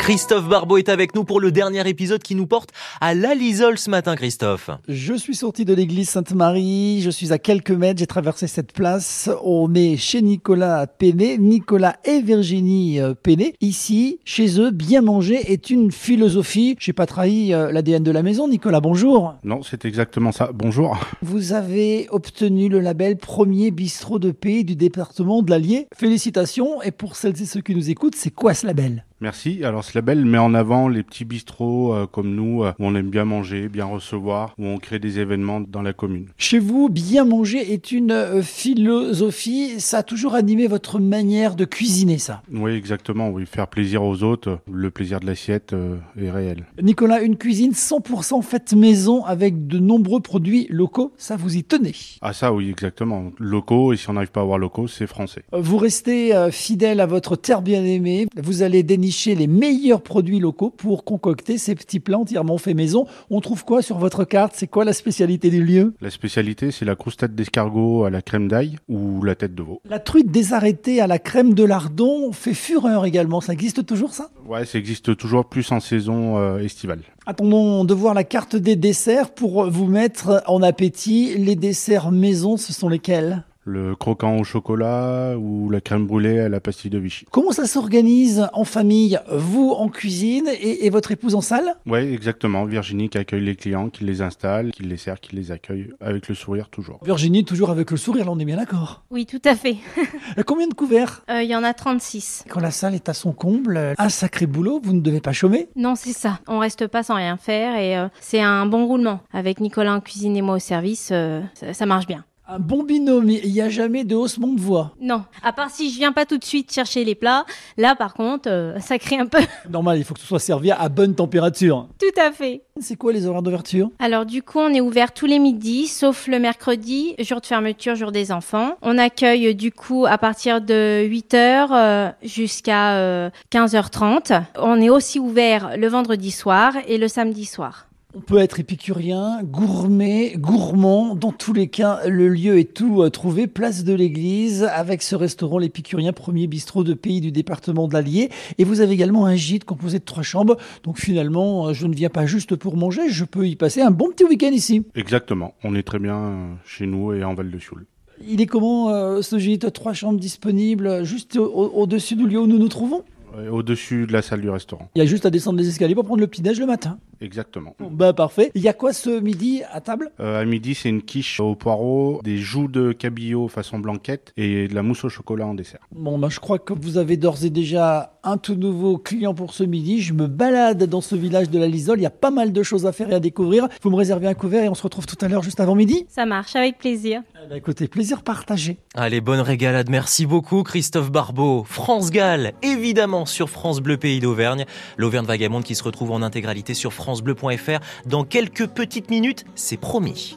Christophe 0.00 0.48
Barbeau 0.48 0.78
est 0.78 0.88
avec 0.88 1.14
nous 1.14 1.24
pour 1.24 1.40
le 1.40 1.52
dernier 1.52 1.86
épisode 1.86 2.22
qui 2.22 2.34
nous 2.34 2.46
porte 2.46 2.70
à 3.02 3.12
l'Alisole 3.14 3.78
ce 3.78 3.90
matin, 3.90 4.16
Christophe. 4.16 4.70
Je 4.88 5.12
suis 5.12 5.34
sorti 5.34 5.66
de 5.66 5.74
l'église 5.74 6.08
Sainte-Marie, 6.08 7.02
je 7.02 7.10
suis 7.10 7.34
à 7.34 7.38
quelques 7.38 7.70
mètres, 7.70 7.98
j'ai 7.98 8.06
traversé 8.06 8.46
cette 8.46 8.72
place. 8.72 9.28
On 9.44 9.74
est 9.74 9.98
chez 9.98 10.22
Nicolas 10.22 10.86
Péné, 10.86 11.36
Nicolas 11.36 11.96
et 12.04 12.22
Virginie 12.22 12.98
euh, 12.98 13.12
Péné. 13.12 13.54
Ici, 13.60 14.18
chez 14.24 14.58
eux, 14.58 14.70
bien 14.70 15.02
manger 15.02 15.52
est 15.52 15.68
une 15.68 15.92
philosophie. 15.92 16.76
J'ai 16.80 16.94
pas 16.94 17.06
trahi 17.06 17.52
euh, 17.52 17.70
l'ADN 17.70 18.02
de 18.02 18.10
la 18.10 18.22
maison. 18.22 18.48
Nicolas, 18.48 18.80
bonjour. 18.80 19.34
Non, 19.44 19.62
c'est 19.62 19.84
exactement 19.84 20.32
ça. 20.32 20.50
Bonjour. 20.54 20.98
Vous 21.20 21.52
avez 21.52 22.08
obtenu 22.10 22.70
le 22.70 22.80
label 22.80 23.18
premier 23.18 23.70
bistrot 23.70 24.18
de 24.18 24.30
pays 24.30 24.64
du 24.64 24.76
département 24.76 25.42
de 25.42 25.50
l'Allier. 25.50 25.88
Félicitations. 25.94 26.80
Et 26.82 26.90
pour 26.90 27.16
celles 27.16 27.40
et 27.40 27.46
ceux 27.46 27.60
qui 27.60 27.74
nous 27.74 27.90
écoutent, 27.90 28.16
c'est 28.16 28.30
quoi 28.30 28.54
ce 28.54 28.66
label? 28.66 29.04
Merci. 29.22 29.64
Alors 29.64 29.84
ce 29.84 29.98
label 29.98 30.24
met 30.24 30.38
en 30.38 30.54
avant 30.54 30.88
les 30.88 31.02
petits 31.02 31.26
bistrots 31.26 31.92
euh, 31.92 32.06
comme 32.06 32.34
nous, 32.34 32.64
euh, 32.64 32.72
où 32.78 32.86
on 32.86 32.94
aime 32.94 33.10
bien 33.10 33.26
manger, 33.26 33.68
bien 33.68 33.84
recevoir, 33.84 34.54
où 34.58 34.64
on 34.64 34.78
crée 34.78 34.98
des 34.98 35.18
événements 35.18 35.60
dans 35.60 35.82
la 35.82 35.92
commune. 35.92 36.28
Chez 36.38 36.58
vous, 36.58 36.88
bien 36.88 37.26
manger 37.26 37.74
est 37.74 37.92
une 37.92 38.12
euh, 38.12 38.40
philosophie. 38.40 39.78
Ça 39.78 39.98
a 39.98 40.02
toujours 40.02 40.34
animé 40.34 40.68
votre 40.68 40.98
manière 40.98 41.54
de 41.54 41.66
cuisiner, 41.66 42.16
ça? 42.16 42.42
Oui, 42.50 42.72
exactement. 42.72 43.28
Oui, 43.28 43.44
faire 43.44 43.68
plaisir 43.68 44.02
aux 44.02 44.22
autres, 44.22 44.58
le 44.72 44.90
plaisir 44.90 45.20
de 45.20 45.26
l'assiette 45.26 45.74
est 46.18 46.30
réel. 46.30 46.64
Nicolas, 46.82 47.20
une 47.20 47.36
cuisine 47.36 47.72
100% 47.72 48.40
faite 48.40 48.72
maison 48.72 49.24
avec 49.24 49.66
de 49.66 49.78
nombreux 49.78 50.20
produits 50.20 50.66
locaux, 50.70 51.12
ça 51.18 51.36
vous 51.36 51.56
y 51.56 51.64
tenez? 51.64 51.94
Ah 52.22 52.32
ça, 52.32 52.54
oui, 52.54 52.70
exactement. 52.70 53.32
Locaux, 53.38 53.92
et 53.92 53.98
si 53.98 54.08
on 54.08 54.14
n'arrive 54.14 54.30
pas 54.30 54.40
à 54.40 54.44
avoir 54.44 54.58
locaux, 54.58 54.88
c'est 54.88 55.06
français. 55.06 55.42
Vous 55.52 55.76
restez 55.76 56.32
fidèle 56.50 57.00
à 57.00 57.06
votre 57.06 57.36
terre 57.36 57.60
bien-aimée. 57.60 58.26
Vous 58.36 58.62
allez 58.62 58.82
dénicher 58.82 59.09
les 59.26 59.46
meilleurs 59.46 60.02
produits 60.02 60.38
locaux 60.40 60.70
pour 60.70 61.04
concocter 61.04 61.58
ces 61.58 61.74
petits 61.74 62.00
plats 62.00 62.18
entièrement 62.18 62.58
faits 62.58 62.76
maison. 62.76 63.06
On 63.28 63.40
trouve 63.40 63.64
quoi 63.64 63.82
sur 63.82 63.98
votre 63.98 64.24
carte? 64.24 64.52
C'est 64.54 64.66
quoi 64.66 64.84
la 64.84 64.92
spécialité 64.92 65.50
du 65.50 65.64
lieu? 65.64 65.94
La 66.00 66.10
spécialité, 66.10 66.70
c'est 66.70 66.84
la 66.84 66.94
croustade 66.94 67.34
d'escargot 67.34 68.04
à 68.04 68.10
la 68.10 68.22
crème 68.22 68.48
d'ail 68.48 68.76
ou 68.88 69.22
la 69.22 69.34
tête 69.34 69.54
de 69.54 69.62
veau. 69.62 69.80
La 69.84 69.98
truite 69.98 70.30
désarrêtée 70.30 71.00
à 71.00 71.06
la 71.06 71.18
crème 71.18 71.54
de 71.54 71.64
lardon 71.64 72.32
fait 72.32 72.54
fureur 72.54 73.04
également. 73.04 73.40
Ça 73.40 73.52
existe 73.52 73.84
toujours 73.84 74.14
ça? 74.14 74.30
Ouais, 74.46 74.64
ça 74.64 74.78
existe 74.78 75.16
toujours 75.16 75.44
plus 75.46 75.70
en 75.72 75.80
saison 75.80 76.38
euh, 76.38 76.58
estivale. 76.58 77.00
Attendons 77.26 77.84
de 77.84 77.94
voir 77.94 78.14
la 78.14 78.24
carte 78.24 78.56
des 78.56 78.76
desserts 78.76 79.30
pour 79.34 79.68
vous 79.70 79.86
mettre 79.86 80.42
en 80.46 80.62
appétit. 80.62 81.36
Les 81.36 81.56
desserts 81.56 82.10
maison, 82.10 82.56
ce 82.56 82.72
sont 82.72 82.88
lesquels? 82.88 83.44
Le 83.70 83.94
croquant 83.94 84.36
au 84.36 84.44
chocolat 84.44 85.36
ou 85.38 85.70
la 85.70 85.80
crème 85.80 86.06
brûlée 86.06 86.40
à 86.40 86.48
la 86.48 86.60
pastille 86.60 86.90
de 86.90 86.98
Vichy. 86.98 87.24
Comment 87.30 87.52
ça 87.52 87.66
s'organise 87.66 88.48
en 88.52 88.64
famille 88.64 89.18
Vous 89.30 89.70
en 89.70 89.88
cuisine 89.88 90.48
et, 90.48 90.86
et 90.86 90.90
votre 90.90 91.12
épouse 91.12 91.34
en 91.34 91.40
salle? 91.40 91.76
Oui, 91.86 92.00
exactement. 92.00 92.64
Virginie 92.64 93.08
qui 93.08 93.18
accueille 93.18 93.44
les 93.44 93.56
clients, 93.56 93.88
qui 93.88 94.04
les 94.04 94.20
installe, 94.22 94.72
qui 94.72 94.82
les 94.82 94.96
sert, 94.96 95.20
qui 95.20 95.36
les 95.36 95.52
accueille 95.52 95.90
avec 96.00 96.28
le 96.28 96.34
sourire 96.34 96.68
toujours. 96.68 97.00
Virginie, 97.04 97.44
toujours 97.44 97.70
avec 97.70 97.90
le 97.90 97.96
sourire, 97.96 98.24
là 98.26 98.32
on 98.32 98.38
est 98.38 98.44
bien 98.44 98.56
d'accord 98.56 99.02
Oui, 99.10 99.24
tout 99.26 99.42
à 99.44 99.54
fait. 99.54 99.76
Combien 100.46 100.66
de 100.68 100.74
couverts? 100.74 101.24
Il 101.28 101.48
y 101.48 101.54
en 101.56 101.62
a 101.62 101.72
36. 101.72 102.44
Quand 102.48 102.60
la 102.60 102.70
salle 102.70 102.94
est 102.94 103.08
à 103.08 103.14
son 103.14 103.32
comble, 103.32 103.94
un 103.96 104.08
sacré 104.08 104.46
boulot, 104.46 104.80
vous 104.82 104.92
ne 104.92 105.00
devez 105.00 105.20
pas 105.20 105.32
chômer? 105.32 105.68
Non, 105.76 105.94
c'est 105.94 106.12
ça. 106.12 106.40
On 106.48 106.58
reste 106.58 106.86
pas 106.86 107.02
sans 107.02 107.14
rien 107.14 107.36
faire 107.36 107.76
et 107.76 107.96
euh, 107.96 108.08
c'est 108.20 108.40
un 108.40 108.66
bon 108.66 108.86
roulement. 108.86 109.20
Avec 109.32 109.60
Nicolas 109.60 109.94
en 109.94 110.00
cuisine 110.00 110.36
et 110.36 110.42
moi 110.42 110.56
au 110.56 110.58
service, 110.58 111.10
euh, 111.12 111.40
ça, 111.54 111.72
ça 111.72 111.86
marche 111.86 112.06
bien. 112.06 112.24
Un 112.52 112.58
bon 112.58 112.82
binôme, 112.82 113.30
il 113.30 113.52
n'y 113.52 113.60
a 113.60 113.68
jamais 113.68 114.02
de 114.02 114.16
haussement 114.16 114.48
de 114.48 114.60
voix. 114.60 114.90
Non, 115.00 115.22
à 115.44 115.52
part 115.52 115.70
si 115.70 115.88
je 115.88 115.98
viens 115.98 116.10
pas 116.10 116.26
tout 116.26 116.36
de 116.36 116.44
suite 116.44 116.72
chercher 116.72 117.04
les 117.04 117.14
plats, 117.14 117.44
là 117.76 117.94
par 117.94 118.12
contre, 118.12 118.50
euh, 118.50 118.76
ça 118.80 118.98
crie 118.98 119.20
un 119.20 119.26
peu. 119.26 119.38
Normal, 119.70 119.98
il 119.98 120.04
faut 120.04 120.14
que 120.14 120.20
ce 120.20 120.26
soit 120.26 120.40
servi 120.40 120.72
à 120.72 120.88
bonne 120.88 121.14
température. 121.14 121.86
Tout 122.00 122.20
à 122.20 122.32
fait. 122.32 122.64
C'est 122.80 122.96
quoi 122.96 123.12
les 123.12 123.24
horaires 123.24 123.42
d'ouverture? 123.42 123.92
Alors 124.00 124.26
du 124.26 124.42
coup, 124.42 124.58
on 124.58 124.74
est 124.74 124.80
ouvert 124.80 125.12
tous 125.12 125.26
les 125.26 125.38
midis, 125.38 125.86
sauf 125.86 126.26
le 126.26 126.40
mercredi, 126.40 127.14
jour 127.20 127.40
de 127.40 127.46
fermeture, 127.46 127.94
jour 127.94 128.10
des 128.10 128.32
enfants. 128.32 128.72
On 128.82 128.98
accueille 128.98 129.54
du 129.54 129.70
coup 129.70 130.06
à 130.06 130.18
partir 130.18 130.60
de 130.60 131.06
8h 131.06 131.68
euh, 131.70 132.10
jusqu'à 132.24 132.96
euh, 132.96 133.30
15h30. 133.52 134.42
On 134.58 134.80
est 134.80 134.90
aussi 134.90 135.20
ouvert 135.20 135.76
le 135.76 135.86
vendredi 135.86 136.32
soir 136.32 136.72
et 136.88 136.98
le 136.98 137.06
samedi 137.06 137.44
soir. 137.44 137.86
On 138.12 138.18
peut 138.18 138.38
être 138.38 138.58
épicurien, 138.58 139.40
gourmet, 139.44 140.34
gourmand. 140.36 141.14
Dans 141.14 141.30
tous 141.30 141.52
les 141.52 141.68
cas, 141.68 142.00
le 142.08 142.28
lieu 142.28 142.58
est 142.58 142.74
tout 142.74 143.02
euh, 143.02 143.10
trouvé, 143.10 143.46
place 143.46 143.84
de 143.84 143.94
l'église, 143.94 144.64
avec 144.64 145.02
ce 145.02 145.14
restaurant 145.14 145.58
L'Épicurien, 145.58 146.12
premier 146.12 146.48
bistrot 146.48 146.82
de 146.82 146.94
pays 146.94 147.20
du 147.20 147.30
département 147.30 147.86
de 147.86 147.92
l'Allier. 147.92 148.28
Et 148.58 148.64
vous 148.64 148.80
avez 148.80 148.94
également 148.94 149.26
un 149.26 149.36
gîte 149.36 149.62
composé 149.62 150.00
de 150.00 150.04
trois 150.04 150.24
chambres. 150.24 150.56
Donc 150.82 150.98
finalement, 150.98 151.68
euh, 151.68 151.72
je 151.72 151.86
ne 151.86 151.94
viens 151.94 152.08
pas 152.08 152.26
juste 152.26 152.56
pour 152.56 152.76
manger, 152.76 153.02
je 153.10 153.24
peux 153.24 153.46
y 153.46 153.54
passer 153.54 153.80
un 153.80 153.92
bon 153.92 154.08
petit 154.08 154.24
week-end 154.24 154.50
ici. 154.50 154.82
Exactement. 154.96 155.54
On 155.62 155.76
est 155.76 155.84
très 155.84 156.00
bien 156.00 156.16
euh, 156.16 156.54
chez 156.64 156.86
nous 156.86 157.12
et 157.12 157.22
en 157.22 157.34
Val 157.34 157.48
de 157.48 157.58
Sioule. 157.60 157.86
Il 158.26 158.40
est 158.40 158.46
comment 158.46 159.22
ce 159.22 159.38
gîte? 159.38 159.72
Trois 159.72 159.94
chambres 159.94 160.20
disponibles 160.20 161.04
juste 161.04 161.38
au-dessus 161.38 162.16
du 162.16 162.26
lieu 162.26 162.40
où 162.40 162.46
nous 162.46 162.58
nous 162.58 162.68
trouvons? 162.68 163.02
Au-dessus 163.50 164.06
de 164.06 164.12
la 164.12 164.22
salle 164.22 164.40
du 164.40 164.50
restaurant. 164.50 164.88
Il 164.94 164.98
y 164.98 165.02
a 165.02 165.06
juste 165.06 165.26
à 165.26 165.30
descendre 165.30 165.58
les 165.58 165.68
escaliers 165.68 165.94
pour 165.94 166.04
prendre 166.04 166.20
le 166.20 166.26
petit-déj 166.26 166.58
le 166.60 166.66
matin. 166.66 166.98
Exactement. 167.20 167.74
bah 167.90 168.12
parfait. 168.12 168.50
Il 168.54 168.62
y 168.62 168.68
a 168.68 168.72
quoi 168.72 168.92
ce 168.92 169.20
midi 169.20 169.62
à 169.72 169.80
table? 169.80 170.10
Euh, 170.20 170.40
À 170.40 170.44
midi, 170.44 170.74
c'est 170.74 170.88
une 170.88 171.02
quiche 171.02 171.38
au 171.40 171.54
poireau, 171.54 172.20
des 172.24 172.38
joues 172.38 172.68
de 172.68 172.92
cabillaud 172.92 173.48
façon 173.48 173.78
blanquette 173.78 174.32
et 174.36 174.68
de 174.68 174.74
la 174.74 174.82
mousse 174.82 175.04
au 175.04 175.08
chocolat 175.10 175.46
en 175.46 175.54
dessert. 175.54 175.80
Bon, 175.92 176.18
bah 176.18 176.28
je 176.30 176.40
crois 176.40 176.58
que 176.58 176.72
vous 176.72 176.96
avez 176.96 177.16
d'ores 177.16 177.44
et 177.44 177.50
déjà 177.50 178.14
un 178.24 178.36
tout 178.38 178.54
nouveau 178.54 178.96
client 178.98 179.34
pour 179.34 179.52
ce 179.52 179.64
midi. 179.64 180.00
Je 180.00 180.12
me 180.14 180.26
balade 180.26 180.84
dans 180.84 181.00
ce 181.00 181.14
village 181.14 181.50
de 181.50 181.58
la 181.58 181.66
Lisole. 181.68 181.98
Il 181.98 182.02
y 182.02 182.06
a 182.06 182.10
pas 182.10 182.30
mal 182.30 182.52
de 182.52 182.62
choses 182.62 182.86
à 182.86 182.92
faire 182.92 183.10
et 183.10 183.14
à 183.14 183.20
découvrir. 183.20 183.68
Vous 183.82 183.90
me 183.90 183.96
réservez 183.96 184.26
un 184.26 184.34
couvert 184.34 184.64
et 184.64 184.68
on 184.68 184.74
se 184.74 184.82
retrouve 184.82 185.06
tout 185.06 185.16
à 185.24 185.28
l'heure 185.28 185.42
juste 185.42 185.60
avant 185.60 185.74
midi? 185.74 186.06
Ça 186.08 186.24
marche, 186.26 186.56
avec 186.56 186.78
plaisir. 186.78 187.22
Bah, 187.48 187.56
écoutez, 187.56 187.86
plaisir 187.88 188.22
partagé. 188.22 188.78
Allez, 188.94 189.20
bonne 189.20 189.40
régalade. 189.40 189.90
Merci 189.90 190.24
beaucoup, 190.26 190.62
Christophe 190.62 191.10
Barbeau. 191.10 191.64
France 191.64 192.10
Gall, 192.10 192.52
évidemment, 192.62 193.19
sur 193.26 193.50
France 193.50 193.80
Bleu 193.80 193.96
Pays 193.96 194.20
d'Auvergne. 194.20 194.64
L'Auvergne 194.96 195.26
Vagabonde 195.26 195.64
qui 195.64 195.74
se 195.74 195.82
retrouve 195.82 196.10
en 196.10 196.22
intégralité 196.22 196.74
sur 196.74 196.92
FranceBleu.fr 196.92 197.80
dans 198.06 198.24
quelques 198.24 198.66
petites 198.68 199.10
minutes, 199.10 199.44
c'est 199.54 199.76
promis. 199.76 200.28